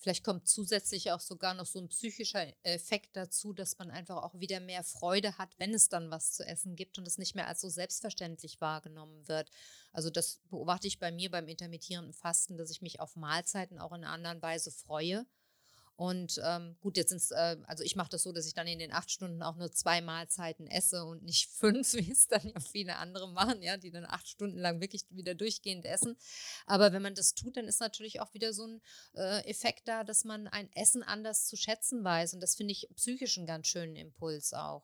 Vielleicht 0.02 0.24
kommt 0.24 0.48
zusätzlich 0.48 1.12
auch 1.12 1.20
sogar 1.20 1.54
noch 1.54 1.64
so 1.64 1.78
ein 1.78 1.88
psychischer 1.88 2.52
Effekt 2.64 3.16
dazu, 3.16 3.52
dass 3.52 3.78
man 3.78 3.92
einfach 3.92 4.16
auch 4.16 4.34
wieder 4.34 4.58
mehr 4.58 4.82
Freude 4.82 5.38
hat, 5.38 5.56
wenn 5.58 5.72
es 5.72 5.88
dann 5.88 6.10
was 6.10 6.32
zu 6.32 6.44
essen 6.44 6.74
gibt 6.74 6.98
und 6.98 7.06
es 7.06 7.18
nicht 7.18 7.36
mehr 7.36 7.46
als 7.46 7.60
so 7.60 7.68
selbstverständlich 7.68 8.60
wahrgenommen 8.60 9.28
wird. 9.28 9.48
Also 9.92 10.10
das 10.10 10.40
beobachte 10.50 10.88
ich 10.88 10.98
bei 10.98 11.12
mir 11.12 11.30
beim 11.30 11.46
intermittierenden 11.46 12.14
Fasten, 12.14 12.56
dass 12.56 12.72
ich 12.72 12.82
mich 12.82 12.98
auf 12.98 13.14
Mahlzeiten 13.14 13.78
auch 13.78 13.92
in 13.92 14.02
einer 14.02 14.12
anderen 14.12 14.42
Weise 14.42 14.72
freue 14.72 15.24
und 16.02 16.40
ähm, 16.44 16.74
gut, 16.80 16.96
jetzt 16.96 17.10
sind 17.10 17.22
äh, 17.30 17.56
also 17.68 17.84
ich 17.84 17.94
mache 17.94 18.10
das 18.10 18.24
so, 18.24 18.32
dass 18.32 18.48
ich 18.48 18.54
dann 18.54 18.66
in 18.66 18.80
den 18.80 18.92
acht 18.92 19.08
Stunden 19.08 19.40
auch 19.40 19.54
nur 19.54 19.70
zwei 19.70 20.00
Mahlzeiten 20.00 20.66
esse 20.66 21.04
und 21.04 21.22
nicht 21.22 21.48
fünf, 21.60 21.94
wie 21.94 22.10
es 22.10 22.26
dann 22.26 22.42
ja 22.42 22.58
viele 22.58 22.96
andere 22.96 23.28
machen, 23.28 23.62
ja, 23.62 23.76
die 23.76 23.92
dann 23.92 24.04
acht 24.04 24.26
Stunden 24.26 24.58
lang 24.58 24.80
wirklich 24.80 25.04
wieder 25.10 25.36
durchgehend 25.36 25.84
essen. 25.84 26.16
Aber 26.66 26.92
wenn 26.92 27.02
man 27.02 27.14
das 27.14 27.36
tut, 27.36 27.56
dann 27.56 27.66
ist 27.66 27.78
natürlich 27.78 28.20
auch 28.20 28.34
wieder 28.34 28.52
so 28.52 28.66
ein 28.66 28.80
äh, 29.14 29.48
Effekt 29.48 29.86
da, 29.86 30.02
dass 30.02 30.24
man 30.24 30.48
ein 30.48 30.68
Essen 30.74 31.04
anders 31.04 31.46
zu 31.46 31.54
schätzen 31.54 32.02
weiß. 32.02 32.34
Und 32.34 32.40
das 32.40 32.56
finde 32.56 32.72
ich 32.72 32.88
psychisch 32.96 33.38
einen 33.38 33.46
ganz 33.46 33.68
schönen 33.68 33.94
Impuls 33.94 34.54
auch. 34.54 34.82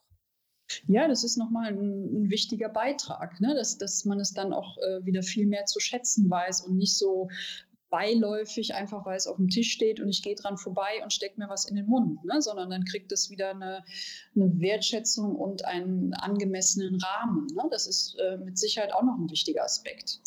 Ja, 0.87 1.09
das 1.09 1.25
ist 1.25 1.37
nochmal 1.37 1.69
ein, 1.69 1.79
ein 1.79 2.31
wichtiger 2.31 2.69
Beitrag, 2.69 3.41
ne? 3.41 3.55
dass, 3.57 3.79
dass 3.79 4.05
man 4.05 4.21
es 4.21 4.35
dann 4.35 4.53
auch 4.53 4.77
äh, 4.79 5.05
wieder 5.05 5.23
viel 5.23 5.47
mehr 5.47 5.65
zu 5.65 5.81
schätzen 5.81 6.31
weiß 6.31 6.61
und 6.61 6.77
nicht 6.77 6.97
so 6.97 7.29
beiläufig, 7.91 8.75
einfach 8.75 9.05
weil 9.07 9.17
es 9.17 9.27
auf 9.27 9.37
dem 9.37 9.49
Tisch 9.49 9.73
steht 9.73 10.01
und 10.01 10.09
ich 10.09 10.23
gehe 10.23 10.35
dran 10.35 10.57
vorbei 10.57 11.03
und 11.03 11.13
stecke 11.13 11.39
mir 11.41 11.49
was 11.49 11.65
in 11.65 11.77
den 11.77 11.87
Mund, 11.87 12.25
ne? 12.25 12.41
sondern 12.41 12.71
dann 12.71 12.85
kriegt 12.85 13.13
es 13.13 13.31
wieder 13.31 13.51
eine, 13.51 13.85
eine, 14.35 14.61
Wertschätzung 14.61 15.37
und 15.37 15.65
einen 15.65 16.15
angemessenen 16.15 17.01
Rahmen. 17.01 17.47
Ne? 17.55 17.63
Das 17.71 17.87
ist 17.87 18.17
äh, 18.19 18.37
mit 18.39 18.59
Sicherheit 18.59 18.93
auch 18.93 19.03
noch 19.03 19.17
ein 19.19 19.31
wichtiger 19.31 19.65
Aspekt. 19.65 20.21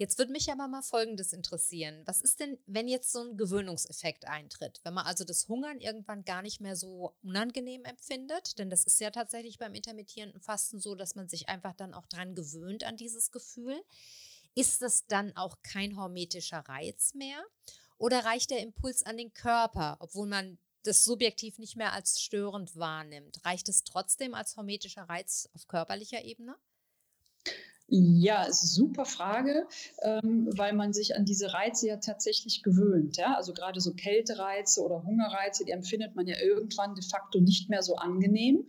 Jetzt 0.00 0.16
würde 0.16 0.32
mich 0.32 0.50
aber 0.50 0.66
mal 0.66 0.80
Folgendes 0.80 1.34
interessieren. 1.34 2.00
Was 2.06 2.22
ist 2.22 2.40
denn, 2.40 2.56
wenn 2.66 2.88
jetzt 2.88 3.12
so 3.12 3.20
ein 3.20 3.36
Gewöhnungseffekt 3.36 4.26
eintritt? 4.26 4.80
Wenn 4.82 4.94
man 4.94 5.04
also 5.04 5.24
das 5.24 5.46
Hungern 5.46 5.78
irgendwann 5.78 6.24
gar 6.24 6.40
nicht 6.40 6.58
mehr 6.58 6.74
so 6.74 7.12
unangenehm 7.22 7.84
empfindet? 7.84 8.58
Denn 8.58 8.70
das 8.70 8.84
ist 8.84 8.98
ja 8.98 9.10
tatsächlich 9.10 9.58
beim 9.58 9.74
intermittierenden 9.74 10.40
Fasten 10.40 10.80
so, 10.80 10.94
dass 10.94 11.16
man 11.16 11.28
sich 11.28 11.50
einfach 11.50 11.74
dann 11.74 11.92
auch 11.92 12.06
dran 12.06 12.34
gewöhnt 12.34 12.82
an 12.82 12.96
dieses 12.96 13.30
Gefühl. 13.30 13.78
Ist 14.54 14.82
das 14.82 15.06
dann 15.06 15.34
auch 15.36 15.56
kein 15.62 15.96
hormetischer 15.96 16.60
Reiz 16.60 17.14
mehr? 17.14 17.42
Oder 17.98 18.24
reicht 18.24 18.50
der 18.50 18.60
Impuls 18.60 19.02
an 19.02 19.16
den 19.16 19.32
Körper, 19.32 19.96
obwohl 20.00 20.26
man 20.26 20.58
das 20.84 21.04
subjektiv 21.04 21.58
nicht 21.58 21.76
mehr 21.76 21.92
als 21.92 22.20
störend 22.20 22.76
wahrnimmt? 22.76 23.44
Reicht 23.44 23.68
es 23.68 23.84
trotzdem 23.84 24.34
als 24.34 24.56
hormetischer 24.56 25.02
Reiz 25.02 25.48
auf 25.54 25.66
körperlicher 25.68 26.24
Ebene? 26.24 26.56
Ja, 27.92 28.46
super 28.52 29.04
Frage, 29.04 29.66
ähm, 30.02 30.48
weil 30.56 30.74
man 30.74 30.92
sich 30.92 31.16
an 31.16 31.24
diese 31.24 31.52
Reize 31.52 31.88
ja 31.88 31.96
tatsächlich 31.96 32.62
gewöhnt. 32.62 33.16
Ja? 33.16 33.34
Also 33.34 33.52
gerade 33.52 33.80
so 33.80 33.94
Kältereize 33.94 34.80
oder 34.80 35.02
Hungerreize, 35.02 35.64
die 35.64 35.72
empfindet 35.72 36.14
man 36.14 36.28
ja 36.28 36.38
irgendwann 36.40 36.94
de 36.94 37.02
facto 37.04 37.40
nicht 37.40 37.68
mehr 37.68 37.82
so 37.82 37.96
angenehm. 37.96 38.68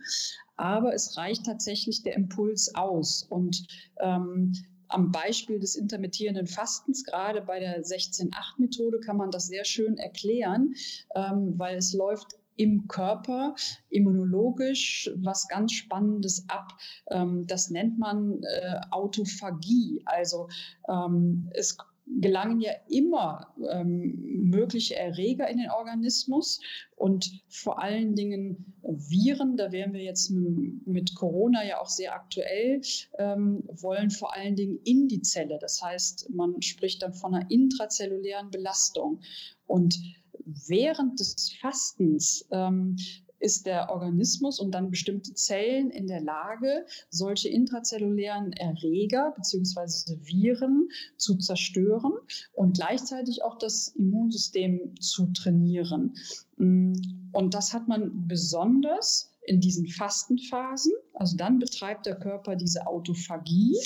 Aber 0.56 0.92
es 0.92 1.16
reicht 1.16 1.46
tatsächlich 1.46 2.02
der 2.02 2.14
Impuls 2.14 2.74
aus. 2.74 3.22
Und 3.22 3.64
ähm, 4.00 4.54
am 4.92 5.10
Beispiel 5.12 5.58
des 5.58 5.74
intermittierenden 5.74 6.46
Fastens, 6.46 7.04
gerade 7.04 7.42
bei 7.42 7.60
der 7.60 7.82
16-8-Methode, 7.82 9.00
kann 9.00 9.16
man 9.16 9.30
das 9.30 9.46
sehr 9.46 9.64
schön 9.64 9.98
erklären, 9.98 10.74
ähm, 11.14 11.54
weil 11.56 11.76
es 11.76 11.92
läuft 11.92 12.38
im 12.56 12.86
Körper 12.86 13.54
immunologisch 13.88 15.10
was 15.16 15.48
ganz 15.48 15.72
Spannendes 15.72 16.44
ab. 16.48 16.72
Ähm, 17.10 17.46
das 17.46 17.70
nennt 17.70 17.98
man 17.98 18.42
äh, 18.42 18.80
Autophagie. 18.90 20.02
Also 20.04 20.48
ähm, 20.88 21.50
es 21.54 21.76
gelangen 22.06 22.60
ja 22.60 22.72
immer 22.88 23.54
ähm, 23.70 24.48
mögliche 24.50 24.96
Erreger 24.96 25.48
in 25.48 25.58
den 25.58 25.70
Organismus 25.70 26.60
und 26.96 27.30
vor 27.48 27.82
allen 27.82 28.14
Dingen 28.14 28.74
Viren, 28.82 29.56
da 29.56 29.72
wären 29.72 29.92
wir 29.92 30.02
jetzt 30.02 30.30
mit 30.30 31.14
Corona 31.14 31.64
ja 31.66 31.80
auch 31.80 31.88
sehr 31.88 32.14
aktuell, 32.14 32.80
ähm, 33.18 33.64
wollen 33.68 34.10
vor 34.10 34.34
allen 34.34 34.56
Dingen 34.56 34.78
in 34.84 35.08
die 35.08 35.22
Zelle. 35.22 35.58
Das 35.60 35.82
heißt, 35.82 36.30
man 36.30 36.60
spricht 36.62 37.02
dann 37.02 37.14
von 37.14 37.34
einer 37.34 37.50
intrazellulären 37.50 38.50
Belastung. 38.50 39.20
Und 39.66 39.98
während 40.44 41.20
des 41.20 41.54
Fastens 41.60 42.46
ähm, 42.50 42.96
ist 43.42 43.66
der 43.66 43.90
Organismus 43.90 44.60
und 44.60 44.70
dann 44.72 44.90
bestimmte 44.90 45.34
Zellen 45.34 45.90
in 45.90 46.06
der 46.06 46.20
Lage, 46.20 46.86
solche 47.10 47.48
intrazellulären 47.48 48.52
Erreger 48.52 49.32
bzw. 49.36 50.16
Viren 50.22 50.88
zu 51.16 51.36
zerstören 51.36 52.12
und 52.54 52.76
gleichzeitig 52.76 53.42
auch 53.42 53.58
das 53.58 53.88
Immunsystem 53.88 54.94
zu 55.00 55.26
trainieren. 55.32 56.14
Und 56.56 57.54
das 57.54 57.74
hat 57.74 57.88
man 57.88 58.28
besonders 58.28 59.31
in 59.44 59.60
diesen 59.60 59.86
Fastenphasen. 59.86 60.92
Also 61.14 61.36
dann 61.36 61.58
betreibt 61.58 62.06
der 62.06 62.18
Körper 62.18 62.56
diese 62.56 62.86
Autophagie. 62.86 63.76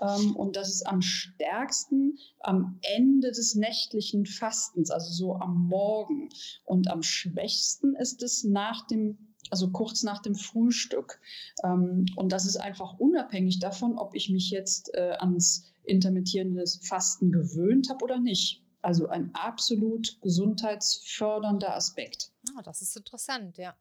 Ähm, 0.00 0.36
und 0.36 0.56
das 0.56 0.68
ist 0.68 0.86
am 0.86 1.02
stärksten 1.02 2.18
am 2.40 2.78
Ende 2.96 3.30
des 3.32 3.54
nächtlichen 3.54 4.26
Fastens, 4.26 4.90
also 4.90 5.10
so 5.10 5.34
am 5.36 5.68
Morgen. 5.68 6.28
Und 6.64 6.88
am 6.88 7.02
schwächsten 7.02 7.94
ist 7.96 8.22
es 8.22 8.44
nach 8.44 8.86
dem 8.86 9.18
also 9.50 9.70
kurz 9.70 10.02
nach 10.02 10.20
dem 10.20 10.34
Frühstück. 10.34 11.20
Ähm, 11.64 12.04
und 12.16 12.32
das 12.32 12.44
ist 12.44 12.56
einfach 12.56 12.98
unabhängig 12.98 13.60
davon, 13.60 13.96
ob 13.96 14.14
ich 14.14 14.28
mich 14.28 14.50
jetzt 14.50 14.92
äh, 14.94 15.16
ans 15.18 15.64
intermittierende 15.84 16.64
Fasten 16.82 17.32
gewöhnt 17.32 17.88
habe 17.88 18.04
oder 18.04 18.18
nicht. 18.18 18.62
Also 18.82 19.08
ein 19.08 19.30
absolut 19.34 20.20
gesundheitsfördernder 20.20 21.74
Aspekt. 21.74 22.30
Ah, 22.56 22.62
das 22.62 22.82
ist 22.82 22.96
interessant, 22.96 23.58
ja. 23.58 23.74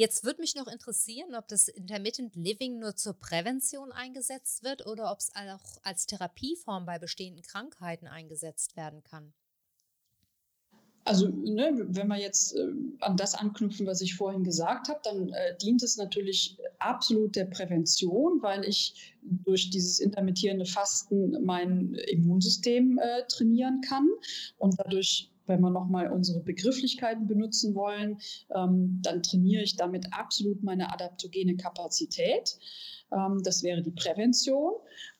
Jetzt 0.00 0.24
würde 0.24 0.40
mich 0.40 0.54
noch 0.54 0.66
interessieren, 0.66 1.34
ob 1.34 1.46
das 1.48 1.68
Intermittent 1.68 2.34
Living 2.34 2.78
nur 2.78 2.96
zur 2.96 3.12
Prävention 3.12 3.92
eingesetzt 3.92 4.64
wird 4.64 4.86
oder 4.86 5.12
ob 5.12 5.18
es 5.18 5.30
auch 5.34 5.76
als 5.82 6.06
Therapieform 6.06 6.86
bei 6.86 6.98
bestehenden 6.98 7.42
Krankheiten 7.42 8.06
eingesetzt 8.06 8.78
werden 8.78 9.02
kann. 9.02 9.34
Also, 11.04 11.28
ne, 11.28 11.86
wenn 11.86 12.08
wir 12.08 12.16
jetzt 12.16 12.56
äh, 12.56 12.68
an 13.00 13.18
das 13.18 13.34
anknüpfen, 13.34 13.86
was 13.86 14.00
ich 14.00 14.14
vorhin 14.14 14.42
gesagt 14.42 14.88
habe, 14.88 15.00
dann 15.04 15.34
äh, 15.34 15.58
dient 15.58 15.82
es 15.82 15.98
natürlich 15.98 16.56
absolut 16.78 17.36
der 17.36 17.44
Prävention, 17.44 18.40
weil 18.40 18.64
ich 18.64 19.12
durch 19.20 19.68
dieses 19.68 19.98
intermittierende 19.98 20.64
Fasten 20.64 21.44
mein 21.44 21.92
Immunsystem 22.08 22.98
äh, 22.98 23.26
trainieren 23.28 23.82
kann 23.82 24.08
und 24.56 24.76
dadurch 24.78 25.30
wenn 25.50 25.60
wir 25.60 25.70
nochmal 25.70 26.10
unsere 26.10 26.40
Begrifflichkeiten 26.40 27.26
benutzen 27.26 27.74
wollen, 27.74 28.18
ähm, 28.54 29.00
dann 29.02 29.22
trainiere 29.22 29.62
ich 29.62 29.76
damit 29.76 30.06
absolut 30.12 30.62
meine 30.62 30.90
adaptogene 30.92 31.56
Kapazität. 31.56 32.56
Ähm, 33.12 33.42
das 33.42 33.62
wäre 33.62 33.82
die 33.82 33.90
Prävention. 33.90 34.72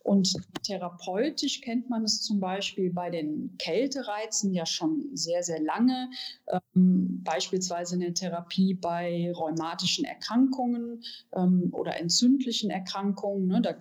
Und 0.02 0.32
therapeutisch 0.62 1.60
kennt 1.60 1.90
man 1.90 2.04
es 2.04 2.22
zum 2.22 2.40
Beispiel 2.40 2.90
bei 2.90 3.10
den 3.10 3.56
Kältereizen 3.58 4.54
ja 4.54 4.64
schon 4.64 5.10
sehr, 5.12 5.42
sehr 5.42 5.60
lange. 5.60 6.10
Ähm, 6.48 7.22
beispielsweise 7.22 7.96
in 7.96 8.00
der 8.00 8.14
Therapie 8.14 8.74
bei 8.74 9.30
rheumatischen 9.32 10.04
Erkrankungen 10.06 11.02
ähm, 11.34 11.68
oder 11.72 11.98
entzündlichen 12.00 12.70
Erkrankungen. 12.70 13.46
Ne, 13.46 13.60
da 13.60 13.74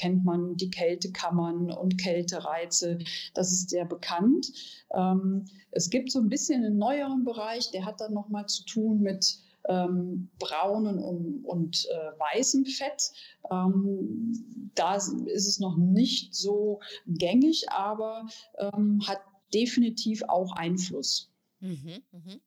kennt 0.00 0.24
man 0.24 0.56
die 0.56 0.70
Kältekammern 0.70 1.70
und 1.70 1.98
Kältereize. 1.98 2.98
Das 3.34 3.52
ist 3.52 3.68
sehr 3.68 3.84
bekannt. 3.84 4.50
Ähm, 4.94 5.44
es 5.72 5.90
gibt 5.90 6.10
so 6.10 6.20
ein 6.20 6.30
bisschen 6.30 6.64
einen 6.64 6.78
neueren 6.78 7.24
Bereich, 7.24 7.70
der 7.70 7.84
hat 7.84 8.00
dann 8.00 8.14
nochmal 8.14 8.46
zu 8.46 8.64
tun 8.64 9.00
mit 9.00 9.38
ähm, 9.68 10.30
braunen 10.38 10.98
und, 10.98 11.44
und 11.44 11.86
äh, 11.90 12.18
weißem 12.18 12.64
Fett. 12.64 13.12
Ähm, 13.50 14.70
da 14.74 14.94
ist 14.94 15.12
es 15.26 15.60
noch 15.60 15.76
nicht 15.76 16.34
so 16.34 16.80
gängig, 17.06 17.70
aber 17.70 18.26
ähm, 18.56 19.02
hat 19.06 19.20
definitiv 19.52 20.22
auch 20.28 20.52
Einfluss. 20.56 21.30
Mhm, 21.60 22.02
mh. 22.10 22.40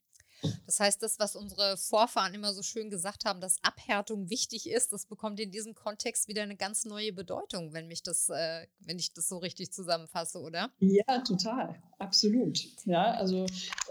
Das 0.65 0.79
heißt, 0.79 1.01
das, 1.01 1.19
was 1.19 1.35
unsere 1.35 1.77
Vorfahren 1.77 2.33
immer 2.33 2.53
so 2.53 2.61
schön 2.61 2.89
gesagt 2.89 3.25
haben, 3.25 3.41
dass 3.41 3.57
Abhärtung 3.63 4.29
wichtig 4.29 4.69
ist, 4.69 4.93
das 4.93 5.05
bekommt 5.05 5.39
in 5.39 5.51
diesem 5.51 5.75
Kontext 5.75 6.27
wieder 6.27 6.43
eine 6.43 6.55
ganz 6.55 6.85
neue 6.85 7.13
Bedeutung, 7.13 7.73
wenn 7.73 7.87
mich 7.87 8.03
das, 8.03 8.29
äh, 8.29 8.67
wenn 8.79 8.99
ich 8.99 9.13
das 9.13 9.29
so 9.29 9.37
richtig 9.37 9.71
zusammenfasse, 9.71 10.39
oder? 10.39 10.71
Ja, 10.79 11.19
total, 11.19 11.81
absolut. 11.99 12.59
Ja, 12.85 13.11
also 13.13 13.45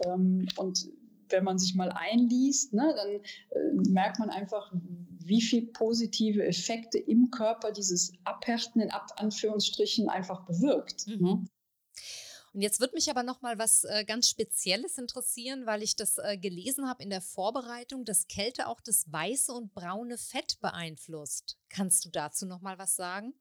ähm, 0.07 0.47
und 0.57 0.89
wenn 1.33 1.45
man 1.45 1.59
sich 1.59 1.75
mal 1.75 1.91
einliest, 1.91 2.75
ne, 2.75 2.95
dann 2.95 3.09
äh, 3.09 3.91
merkt 3.91 4.19
man 4.19 4.31
einfach, 4.31 4.71
wie 5.25 5.41
viel 5.41 5.67
positive 5.69 6.45
Effekte 6.45 6.99
im 6.99 7.31
Körper 7.31 7.73
dieses 7.73 8.13
Abhärten 8.25 8.81
in 8.81 8.91
Ab 8.91 9.09
Anführungsstrichen 9.17 10.09
einfach 10.09 10.45
bewirkt. 10.45 11.07
Mhm. 11.07 11.23
Ne? 11.23 11.45
Und 12.55 12.61
jetzt 12.61 12.81
wird 12.81 12.93
mich 12.93 13.11
aber 13.11 13.23
noch 13.23 13.41
mal 13.41 13.59
was 13.59 13.85
äh, 13.85 14.05
ganz 14.05 14.29
Spezielles 14.29 14.99
interessieren, 14.99 15.65
weil 15.65 15.83
ich 15.83 15.97
das 15.97 16.19
äh, 16.19 16.37
gelesen 16.37 16.89
habe 16.89 17.03
in 17.03 17.11
der 17.11 17.23
Vorbereitung, 17.23 18.05
dass 18.05 18.29
Kälte 18.29 18.67
auch 18.67 18.81
das 18.81 19.11
weiße 19.11 19.53
und 19.53 19.73
braune 19.73 20.19
Fett 20.19 20.61
beeinflusst. 20.61 21.57
Kannst 21.71 22.05
du 22.05 22.11
dazu 22.11 22.45
noch 22.47 22.61
mal 22.61 22.79
was 22.79 22.95
sagen? 22.95 23.33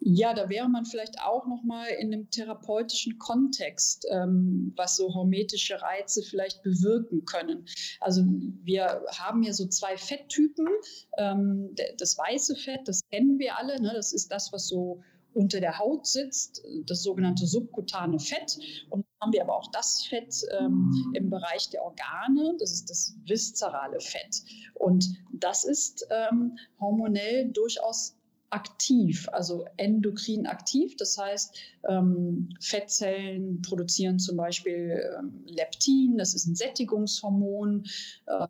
Ja, 0.00 0.32
da 0.32 0.48
wäre 0.48 0.68
man 0.68 0.84
vielleicht 0.84 1.20
auch 1.20 1.46
noch 1.46 1.64
mal 1.64 1.86
in 1.86 2.12
einem 2.12 2.30
therapeutischen 2.30 3.18
Kontext, 3.18 4.06
ähm, 4.10 4.72
was 4.76 4.96
so 4.96 5.12
hormetische 5.14 5.82
Reize 5.82 6.22
vielleicht 6.22 6.62
bewirken 6.62 7.24
können. 7.24 7.66
Also 8.00 8.22
wir 8.62 9.04
haben 9.18 9.42
ja 9.42 9.52
so 9.52 9.66
zwei 9.66 9.96
Fetttypen. 9.96 10.68
Ähm, 11.16 11.74
das 11.98 12.16
weiße 12.16 12.56
Fett, 12.56 12.86
das 12.86 13.00
kennen 13.10 13.38
wir 13.38 13.58
alle. 13.58 13.80
Ne? 13.80 13.92
Das 13.92 14.12
ist 14.12 14.30
das, 14.30 14.52
was 14.52 14.68
so 14.68 15.02
unter 15.34 15.60
der 15.60 15.78
Haut 15.78 16.06
sitzt, 16.06 16.64
das 16.86 17.02
sogenannte 17.02 17.46
subkutane 17.46 18.18
Fett. 18.18 18.58
Und 18.90 19.04
dann 19.04 19.26
haben 19.26 19.32
wir 19.32 19.42
aber 19.42 19.56
auch 19.56 19.70
das 19.70 20.04
Fett 20.08 20.34
ähm, 20.58 21.12
im 21.14 21.30
Bereich 21.30 21.70
der 21.70 21.84
Organe, 21.84 22.56
das 22.58 22.72
ist 22.72 22.90
das 22.90 23.14
viszerale 23.24 24.00
Fett. 24.00 24.42
Und 24.74 25.06
das 25.32 25.64
ist 25.64 26.06
ähm, 26.10 26.58
hormonell 26.80 27.50
durchaus 27.52 28.18
aktiv, 28.50 29.28
also 29.32 29.66
endokrin 29.76 30.46
aktiv. 30.46 30.96
Das 30.96 31.18
heißt, 31.18 31.58
ähm, 31.88 32.48
Fettzellen 32.60 33.62
produzieren 33.62 34.18
zum 34.18 34.36
Beispiel 34.36 35.02
ähm, 35.18 35.44
Leptin, 35.46 36.16
das 36.16 36.34
ist 36.34 36.46
ein 36.46 36.54
Sättigungshormon. 36.54 37.84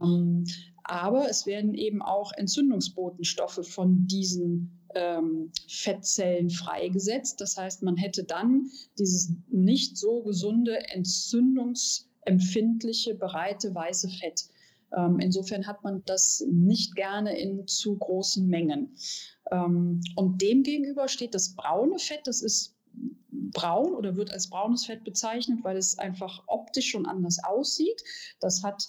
Ähm, 0.00 0.44
aber 0.84 1.28
es 1.28 1.46
werden 1.46 1.74
eben 1.74 2.00
auch 2.00 2.32
Entzündungsbotenstoffe 2.32 3.66
von 3.68 4.06
diesen 4.06 4.77
ähm, 4.94 5.50
Fettzellen 5.68 6.50
freigesetzt. 6.50 7.40
Das 7.40 7.56
heißt, 7.56 7.82
man 7.82 7.96
hätte 7.96 8.24
dann 8.24 8.70
dieses 8.98 9.32
nicht 9.48 9.96
so 9.96 10.22
gesunde, 10.22 10.90
entzündungsempfindliche, 10.90 13.14
bereite 13.14 13.74
weiße 13.74 14.08
Fett. 14.08 14.48
Ähm, 14.96 15.18
insofern 15.20 15.66
hat 15.66 15.84
man 15.84 16.02
das 16.06 16.42
nicht 16.50 16.94
gerne 16.94 17.38
in 17.38 17.66
zu 17.66 17.98
großen 17.98 18.46
Mengen. 18.46 18.96
Ähm, 19.50 20.00
und 20.16 20.40
demgegenüber 20.40 21.08
steht 21.08 21.34
das 21.34 21.54
braune 21.54 21.98
Fett, 21.98 22.26
das 22.26 22.40
ist 22.42 22.74
braun 23.30 23.94
oder 23.94 24.16
wird 24.16 24.32
als 24.32 24.48
braunes 24.48 24.86
Fett 24.86 25.04
bezeichnet, 25.04 25.58
weil 25.62 25.76
es 25.76 25.98
einfach 25.98 26.42
optisch 26.46 26.90
schon 26.90 27.06
anders 27.06 27.38
aussieht. 27.44 28.02
Das 28.40 28.62
hat 28.62 28.88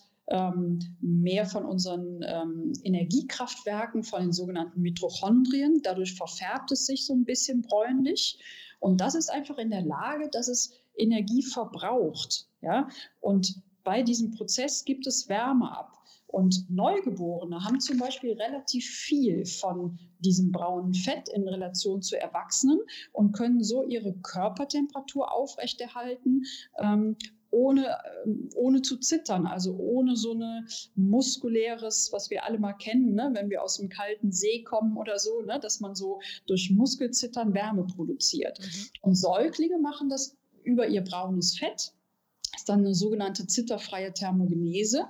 mehr 1.01 1.45
von 1.45 1.65
unseren 1.65 2.21
ähm, 2.23 2.73
Energiekraftwerken, 2.83 4.03
von 4.03 4.21
den 4.21 4.33
sogenannten 4.33 4.81
Mitochondrien. 4.81 5.81
Dadurch 5.81 6.13
verfärbt 6.13 6.71
es 6.71 6.85
sich 6.85 7.05
so 7.05 7.13
ein 7.13 7.25
bisschen 7.25 7.63
bräunlich. 7.63 8.39
Und 8.79 9.01
das 9.01 9.15
ist 9.15 9.29
einfach 9.29 9.57
in 9.57 9.71
der 9.71 9.81
Lage, 9.81 10.29
dass 10.31 10.47
es 10.47 10.71
Energie 10.95 11.41
verbraucht. 11.41 12.47
Ja? 12.61 12.87
Und 13.21 13.61
bei 13.83 14.03
diesem 14.03 14.31
Prozess 14.31 14.85
gibt 14.85 15.07
es 15.07 15.29
Wärme 15.29 15.75
ab. 15.75 15.95
Und 16.27 16.69
Neugeborene 16.69 17.63
haben 17.63 17.79
zum 17.79 17.97
Beispiel 17.97 18.33
relativ 18.33 18.85
viel 18.87 19.47
von 19.47 19.97
diesem 20.19 20.51
braunen 20.51 20.93
Fett 20.93 21.27
in 21.29 21.47
Relation 21.47 22.03
zu 22.03 22.21
Erwachsenen 22.21 22.79
und 23.13 23.31
können 23.31 23.63
so 23.63 23.83
ihre 23.83 24.13
Körpertemperatur 24.13 25.33
aufrechterhalten 25.33 26.43
ähm, 26.77 27.17
ohne, 27.51 27.97
ähm, 28.25 28.49
ohne 28.55 28.81
zu 28.81 28.97
zittern, 28.97 29.45
also 29.45 29.75
ohne 29.75 30.15
so 30.15 30.33
eine 30.33 30.65
muskuläres, 30.95 32.09
was 32.11 32.29
wir 32.29 32.43
alle 32.43 32.59
mal 32.59 32.73
kennen, 32.73 33.15
ne, 33.15 33.31
wenn 33.33 33.49
wir 33.49 33.63
aus 33.63 33.77
dem 33.77 33.89
kalten 33.89 34.31
See 34.31 34.63
kommen 34.63 34.97
oder 34.97 35.19
so, 35.19 35.41
ne, 35.41 35.59
dass 35.59 35.79
man 35.79 35.95
so 35.95 36.19
durch 36.47 36.71
Muskelzittern 36.71 37.53
Wärme 37.53 37.85
produziert. 37.85 38.59
Mhm. 38.59 38.85
Und 39.01 39.15
Säuglinge 39.15 39.79
machen 39.79 40.09
das 40.09 40.37
über 40.63 40.87
ihr 40.87 41.03
braunes 41.03 41.57
Fett. 41.57 41.93
Das 42.51 42.61
ist 42.61 42.69
dann 42.69 42.79
eine 42.79 42.95
sogenannte 42.95 43.47
zitterfreie 43.47 44.13
Thermogenese. 44.13 45.07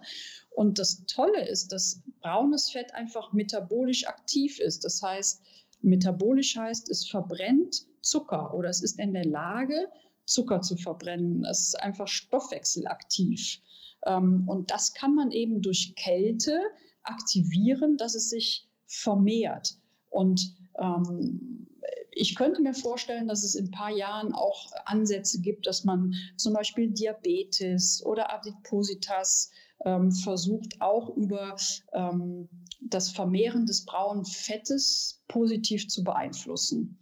Und 0.49 0.79
das 0.79 1.05
Tolle 1.05 1.47
ist, 1.47 1.71
dass 1.71 2.01
braunes 2.21 2.69
Fett 2.69 2.93
einfach 2.93 3.33
metabolisch 3.33 4.07
aktiv 4.07 4.59
ist. 4.59 4.83
Das 4.83 5.01
heißt, 5.01 5.41
metabolisch 5.81 6.57
heißt, 6.57 6.89
es 6.89 7.07
verbrennt 7.07 7.87
Zucker 8.01 8.53
oder 8.53 8.69
es 8.69 8.81
ist 8.81 8.99
in 8.99 9.13
der 9.13 9.25
Lage, 9.25 9.87
Zucker 10.29 10.61
zu 10.61 10.77
verbrennen. 10.77 11.43
Es 11.45 11.69
ist 11.69 11.79
einfach 11.79 12.07
stoffwechselaktiv. 12.07 13.59
Ähm, 14.05 14.47
und 14.47 14.71
das 14.71 14.93
kann 14.93 15.15
man 15.15 15.31
eben 15.31 15.61
durch 15.61 15.93
Kälte 15.95 16.61
aktivieren, 17.03 17.97
dass 17.97 18.15
es 18.15 18.29
sich 18.29 18.67
vermehrt. 18.85 19.75
Und 20.09 20.55
ähm, 20.77 21.67
ich 22.11 22.35
könnte 22.35 22.61
mir 22.61 22.73
vorstellen, 22.73 23.27
dass 23.27 23.43
es 23.43 23.55
in 23.55 23.67
ein 23.67 23.71
paar 23.71 23.91
Jahren 23.91 24.33
auch 24.33 24.71
Ansätze 24.85 25.41
gibt, 25.41 25.67
dass 25.67 25.83
man 25.83 26.13
zum 26.37 26.53
Beispiel 26.53 26.91
Diabetes 26.91 28.03
oder 28.05 28.33
Adipositas 28.33 29.51
ähm, 29.85 30.11
versucht, 30.11 30.81
auch 30.81 31.15
über 31.15 31.55
ähm, 31.93 32.49
das 32.81 33.11
Vermehren 33.11 33.65
des 33.65 33.85
braunen 33.85 34.25
Fettes 34.25 35.23
positiv 35.27 35.87
zu 35.87 36.03
beeinflussen. 36.03 36.99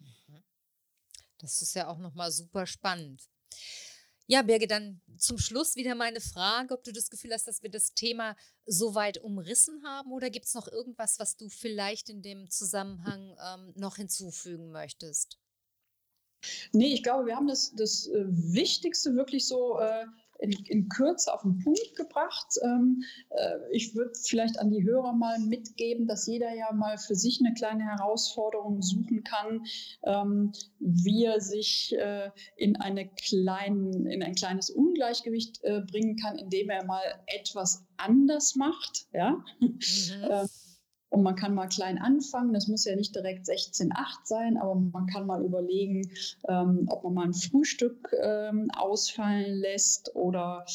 Das 1.39 1.61
ist 1.61 1.75
ja 1.75 1.87
auch 1.87 1.99
nochmal 1.99 2.31
super 2.31 2.65
spannend. 2.65 3.29
Ja, 4.29 4.41
Birge, 4.41 4.67
dann 4.67 5.01
zum 5.17 5.37
Schluss 5.37 5.77
wieder 5.77 5.95
meine 5.95 6.19
Frage, 6.19 6.73
ob 6.73 6.83
du 6.83 6.91
das 6.91 7.09
Gefühl 7.09 7.31
hast, 7.33 7.47
dass 7.47 7.63
wir 7.63 7.69
das 7.69 7.93
Thema 7.93 8.35
so 8.65 8.93
weit 8.93 9.19
umrissen 9.19 9.81
haben 9.85 10.11
oder 10.11 10.29
gibt 10.29 10.47
es 10.47 10.53
noch 10.53 10.67
irgendwas, 10.67 11.17
was 11.17 11.37
du 11.37 11.47
vielleicht 11.47 12.09
in 12.09 12.21
dem 12.21 12.49
Zusammenhang 12.49 13.37
ähm, 13.41 13.73
noch 13.77 13.95
hinzufügen 13.95 14.71
möchtest? 14.71 15.39
Nee, 16.73 16.93
ich 16.93 17.03
glaube, 17.03 17.25
wir 17.25 17.37
haben 17.37 17.47
das, 17.47 17.73
das 17.75 18.07
äh, 18.07 18.25
Wichtigste 18.27 19.15
wirklich 19.15 19.47
so 19.47 19.79
äh, 19.79 20.05
in, 20.39 20.51
in 20.65 20.89
Kürze 20.89 21.33
auf 21.33 21.41
den 21.41 21.59
Punkt 21.59 21.95
gebracht. 21.95 22.47
Ähm, 22.63 23.03
äh, 23.29 23.57
ich 23.71 23.95
würde 23.95 24.11
vielleicht 24.15 24.59
an 24.59 24.69
die 24.69 24.83
Hörer 24.83 25.13
mal 25.13 25.39
mitgeben, 25.39 26.07
dass 26.07 26.27
jeder 26.27 26.53
ja 26.53 26.71
mal 26.73 26.97
für 26.97 27.15
sich 27.15 27.39
eine 27.43 27.53
kleine 27.53 27.83
Herausforderung 27.83 28.81
suchen 28.81 29.23
kann, 29.23 29.65
ähm, 30.03 30.51
wie 30.79 31.25
er 31.25 31.41
sich 31.41 31.95
äh, 31.97 32.29
in, 32.55 32.75
eine 32.75 33.09
kleinen, 33.09 34.05
in 34.05 34.23
ein 34.23 34.35
kleines 34.35 34.69
Ungleichgewicht 34.69 35.63
äh, 35.63 35.81
bringen 35.81 36.17
kann, 36.17 36.37
indem 36.37 36.69
er 36.69 36.85
mal 36.85 37.03
etwas 37.27 37.85
anders 37.97 38.55
macht. 38.55 39.07
Ja? 39.13 39.43
Mhm. 39.59 39.79
Und 41.09 41.23
man 41.23 41.35
kann 41.35 41.55
mal 41.55 41.67
klein 41.67 41.97
anfangen. 41.97 42.53
Das 42.53 42.67
muss 42.67 42.83
ja 42.85 42.95
nicht 42.95 43.15
direkt 43.15 43.47
16,8 43.47 43.93
sein, 44.25 44.57
aber 44.57 44.75
man 44.75 45.07
kann 45.07 45.25
mal 45.25 45.43
überlegen, 45.43 46.09
ähm, 46.49 46.85
ob 46.89 47.03
man 47.05 47.13
mal 47.13 47.25
ein 47.25 47.33
Frühstück 47.33 48.13
ähm, 48.21 48.69
ausfallen 48.75 49.57
lässt 49.57 50.15
oder 50.15 50.65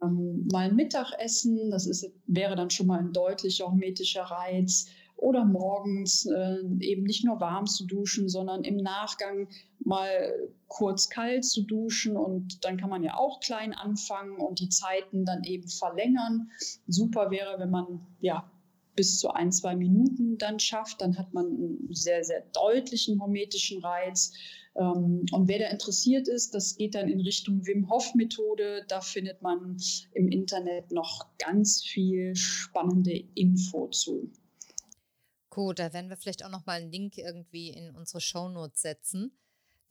ähm, 0.00 0.46
mal 0.52 0.68
ein 0.68 0.76
Mittagessen. 0.76 1.70
Das 1.70 1.86
ist, 1.86 2.08
wäre 2.26 2.54
dann 2.54 2.70
schon 2.70 2.86
mal 2.86 3.00
ein 3.00 3.12
deutlicher 3.12 3.66
hormetischer 3.66 4.22
Reiz. 4.22 4.86
Oder 5.16 5.44
morgens 5.44 6.26
äh, 6.26 6.58
eben 6.80 7.04
nicht 7.04 7.24
nur 7.24 7.38
warm 7.38 7.66
zu 7.66 7.86
duschen, 7.86 8.28
sondern 8.28 8.64
im 8.64 8.76
Nachgang 8.76 9.48
mal 9.78 10.34
kurz 10.66 11.08
kalt 11.10 11.44
zu 11.44 11.62
duschen. 11.62 12.16
Und 12.16 12.64
dann 12.64 12.76
kann 12.76 12.90
man 12.90 13.04
ja 13.04 13.16
auch 13.16 13.38
klein 13.38 13.72
anfangen 13.72 14.36
und 14.38 14.58
die 14.58 14.68
Zeiten 14.68 15.24
dann 15.24 15.44
eben 15.44 15.68
verlängern. 15.68 16.50
Super 16.88 17.30
wäre, 17.30 17.60
wenn 17.60 17.70
man 17.70 18.04
ja 18.20 18.50
bis 18.94 19.18
zu 19.18 19.30
ein, 19.30 19.52
zwei 19.52 19.74
Minuten 19.76 20.38
dann 20.38 20.58
schafft, 20.58 21.00
dann 21.00 21.18
hat 21.18 21.32
man 21.32 21.46
einen 21.46 21.88
sehr, 21.92 22.24
sehr 22.24 22.42
deutlichen 22.52 23.20
hormetischen 23.20 23.82
Reiz. 23.82 24.32
Ähm, 24.76 25.24
und 25.32 25.48
wer 25.48 25.58
da 25.58 25.68
interessiert 25.68 26.28
ist, 26.28 26.54
das 26.54 26.76
geht 26.76 26.94
dann 26.94 27.08
in 27.08 27.20
Richtung 27.20 27.66
Wim 27.66 27.90
Hof 27.90 28.14
Methode. 28.14 28.84
Da 28.88 29.00
findet 29.00 29.42
man 29.42 29.76
im 30.14 30.28
Internet 30.28 30.90
noch 30.90 31.26
ganz 31.38 31.82
viel 31.82 32.34
spannende 32.36 33.24
Info 33.34 33.88
zu. 33.88 34.30
Gut, 35.50 35.78
da 35.78 35.92
werden 35.92 36.08
wir 36.08 36.16
vielleicht 36.16 36.44
auch 36.44 36.50
noch 36.50 36.64
mal 36.64 36.80
einen 36.80 36.90
Link 36.90 37.18
irgendwie 37.18 37.70
in 37.70 37.94
unsere 37.94 38.20
Shownotes 38.20 38.80
setzen 38.80 39.32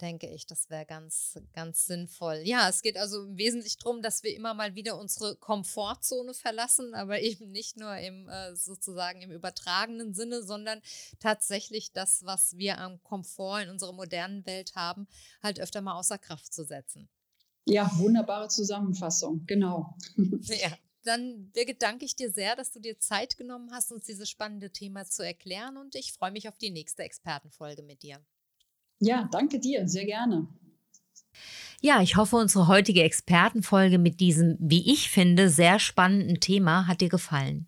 denke 0.02 0.28
ich, 0.28 0.46
das 0.46 0.70
wäre 0.70 0.86
ganz, 0.86 1.40
ganz 1.54 1.86
sinnvoll. 1.86 2.42
Ja, 2.44 2.68
es 2.68 2.82
geht 2.82 2.98
also 2.98 3.26
wesentlich 3.38 3.78
darum, 3.78 4.02
dass 4.02 4.24
wir 4.24 4.36
immer 4.36 4.54
mal 4.54 4.76
wieder 4.76 4.98
unsere 4.98 5.36
Komfortzone 5.36 6.34
verlassen, 6.34 6.94
aber 6.94 7.20
eben 7.22 7.52
nicht 7.52 7.78
nur 7.78 7.96
im 7.98 8.28
äh, 8.28 8.56
sozusagen 8.56 9.22
im 9.22 9.32
übertragenen 9.32 10.14
Sinne, 10.14 10.44
sondern 10.44 10.82
tatsächlich 11.20 11.92
das, 11.94 12.26
was 12.26 12.58
wir 12.58 12.80
am 12.80 13.02
Komfort 13.04 13.62
in 13.62 13.70
unserer 13.70 13.94
modernen 13.94 14.46
Welt 14.46 14.76
haben, 14.76 15.08
halt 15.44 15.60
öfter 15.60 15.82
mal 15.82 15.98
außer 15.98 16.18
Kraft 16.18 16.54
zu 16.54 16.66
setzen. 16.66 17.08
Ja, 17.66 17.90
wunderbare 17.98 18.48
Zusammenfassung, 18.48 19.46
genau. 19.46 19.96
Ja. 20.42 20.76
dann 21.04 21.52
Birgit, 21.52 21.82
danke 21.82 22.06
ich 22.06 22.16
dir 22.16 22.32
sehr, 22.32 22.56
dass 22.56 22.72
du 22.72 22.80
dir 22.80 23.00
Zeit 23.00 23.38
genommen 23.38 23.72
hast, 23.72 23.92
uns 23.92 24.06
dieses 24.06 24.30
spannende 24.30 24.72
Thema 24.72 25.06
zu 25.06 25.24
erklären 25.24 25.78
und 25.78 25.96
ich 25.96 26.14
freue 26.14 26.32
mich 26.32 26.50
auf 26.50 26.58
die 26.58 26.72
nächste 26.72 27.04
Expertenfolge 27.04 27.84
mit 27.84 28.04
dir. 28.04 28.20
Ja, 29.02 29.28
danke 29.32 29.60
dir, 29.60 29.88
sehr 29.88 30.06
gerne. 30.06 30.48
Ja, 31.82 32.02
ich 32.02 32.16
hoffe, 32.16 32.36
unsere 32.36 32.68
heutige 32.68 33.02
Expertenfolge 33.02 33.98
mit 33.98 34.20
diesem, 34.20 34.56
wie 34.60 34.94
ich 34.94 35.10
finde, 35.10 35.50
sehr 35.50 35.80
spannenden 35.80 36.40
Thema 36.40 36.86
hat 36.86 37.02
dir 37.02 37.10
gefallen. 37.10 37.68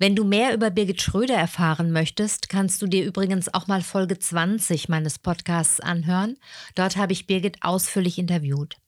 Wenn 0.00 0.16
du 0.16 0.24
mehr 0.24 0.52
über 0.52 0.70
Birgit 0.70 1.00
Schröder 1.00 1.36
erfahren 1.36 1.92
möchtest, 1.92 2.48
kannst 2.48 2.82
du 2.82 2.88
dir 2.88 3.04
übrigens 3.04 3.52
auch 3.54 3.68
mal 3.68 3.82
Folge 3.82 4.18
20 4.18 4.88
meines 4.88 5.20
Podcasts 5.20 5.78
anhören. 5.78 6.36
Dort 6.74 6.96
habe 6.96 7.12
ich 7.12 7.28
Birgit 7.28 7.58
ausführlich 7.60 8.18
interviewt. 8.18 8.78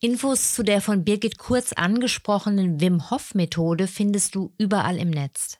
Infos 0.00 0.54
zu 0.54 0.64
der 0.64 0.80
von 0.80 1.04
Birgit 1.04 1.38
kurz 1.38 1.72
angesprochenen 1.72 2.80
Wim 2.80 3.10
Hof 3.10 3.34
Methode 3.34 3.86
findest 3.86 4.34
du 4.34 4.52
überall 4.58 4.96
im 4.96 5.10
Netz. 5.10 5.58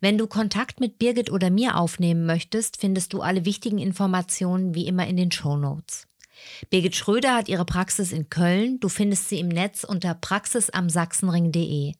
Wenn 0.00 0.18
du 0.18 0.26
Kontakt 0.26 0.80
mit 0.80 0.98
Birgit 0.98 1.30
oder 1.30 1.50
mir 1.50 1.76
aufnehmen 1.76 2.26
möchtest, 2.26 2.78
findest 2.78 3.12
du 3.12 3.22
alle 3.22 3.44
wichtigen 3.44 3.78
Informationen 3.78 4.74
wie 4.74 4.86
immer 4.86 5.06
in 5.06 5.16
den 5.16 5.30
Show 5.30 5.56
Notes. 5.56 6.08
Birgit 6.70 6.96
Schröder 6.96 7.36
hat 7.36 7.48
ihre 7.48 7.64
Praxis 7.64 8.10
in 8.12 8.28
Köln. 8.28 8.80
Du 8.80 8.88
findest 8.88 9.28
sie 9.28 9.38
im 9.38 9.46
Netz 9.48 9.84
unter 9.84 10.14
praxisamsachsenring.de. 10.14 11.92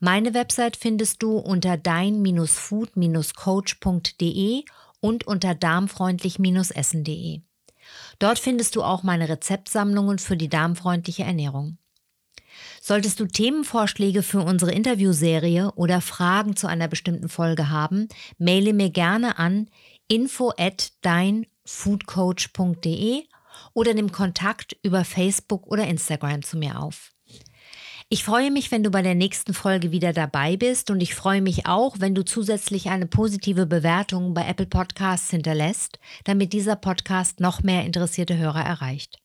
Meine 0.00 0.34
Website 0.34 0.76
findest 0.76 1.22
du 1.22 1.38
unter 1.38 1.76
dein-food-coach.de 1.76 4.64
und 5.00 5.26
unter 5.26 5.54
darmfreundlich-essen.de. 5.54 7.42
Dort 8.18 8.38
findest 8.38 8.76
du 8.76 8.82
auch 8.82 9.02
meine 9.02 9.28
Rezeptsammlungen 9.28 10.18
für 10.18 10.36
die 10.36 10.48
darmfreundliche 10.48 11.24
Ernährung. 11.24 11.78
Solltest 12.84 13.20
du 13.20 13.26
Themenvorschläge 13.26 14.24
für 14.24 14.40
unsere 14.40 14.72
Interviewserie 14.72 15.70
oder 15.76 16.00
Fragen 16.00 16.56
zu 16.56 16.66
einer 16.66 16.88
bestimmten 16.88 17.28
Folge 17.28 17.70
haben, 17.70 18.08
maile 18.38 18.72
mir 18.72 18.90
gerne 18.90 19.38
an 19.38 19.70
info 20.08 20.52
at 20.58 20.90
deinfoodcoach.de 21.02 23.22
oder 23.72 23.94
nimm 23.94 24.10
Kontakt 24.10 24.76
über 24.82 25.04
Facebook 25.04 25.68
oder 25.68 25.86
Instagram 25.86 26.42
zu 26.42 26.58
mir 26.58 26.82
auf. 26.82 27.12
Ich 28.08 28.24
freue 28.24 28.50
mich, 28.50 28.72
wenn 28.72 28.82
du 28.82 28.90
bei 28.90 29.02
der 29.02 29.14
nächsten 29.14 29.54
Folge 29.54 29.92
wieder 29.92 30.12
dabei 30.12 30.56
bist 30.56 30.90
und 30.90 31.00
ich 31.00 31.14
freue 31.14 31.40
mich 31.40 31.66
auch, 31.66 32.00
wenn 32.00 32.16
du 32.16 32.24
zusätzlich 32.24 32.90
eine 32.90 33.06
positive 33.06 33.66
Bewertung 33.66 34.34
bei 34.34 34.44
Apple 34.44 34.66
Podcasts 34.66 35.30
hinterlässt, 35.30 36.00
damit 36.24 36.52
dieser 36.52 36.74
Podcast 36.74 37.38
noch 37.38 37.62
mehr 37.62 37.84
interessierte 37.84 38.36
Hörer 38.36 38.64
erreicht. 38.64 39.21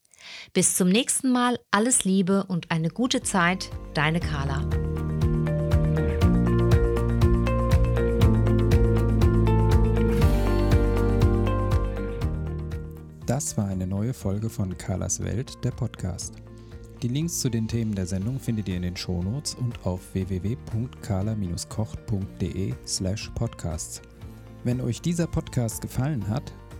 Bis 0.53 0.75
zum 0.75 0.89
nächsten 0.89 1.31
Mal, 1.31 1.59
alles 1.71 2.03
Liebe 2.03 2.45
und 2.47 2.71
eine 2.71 2.89
gute 2.89 3.21
Zeit, 3.21 3.69
deine 3.93 4.19
Carla. 4.19 4.65
Das 13.25 13.57
war 13.57 13.67
eine 13.67 13.85
neue 13.85 14.13
Folge 14.13 14.49
von 14.49 14.77
Carlas 14.77 15.21
Welt, 15.21 15.63
der 15.63 15.71
Podcast. 15.71 16.35
Die 17.01 17.09
Links 17.09 17.41
zu 17.41 17.49
den 17.49 17.67
Themen 17.67 17.93
der 17.93 18.07
Sendung 18.07 18.39
findet 18.39 18.69
ihr 18.69 18.77
in 18.77 18.81
den 18.81 18.95
Shownotes 18.95 19.55
und 19.55 19.85
auf 19.85 20.13
www.kala-kocht.de 20.13 22.73
slash 22.87 23.29
podcasts. 23.35 24.01
Wenn 24.63 24.81
euch 24.81 25.01
dieser 25.01 25.27
Podcast 25.27 25.81
gefallen 25.81 26.27
hat, 26.27 26.51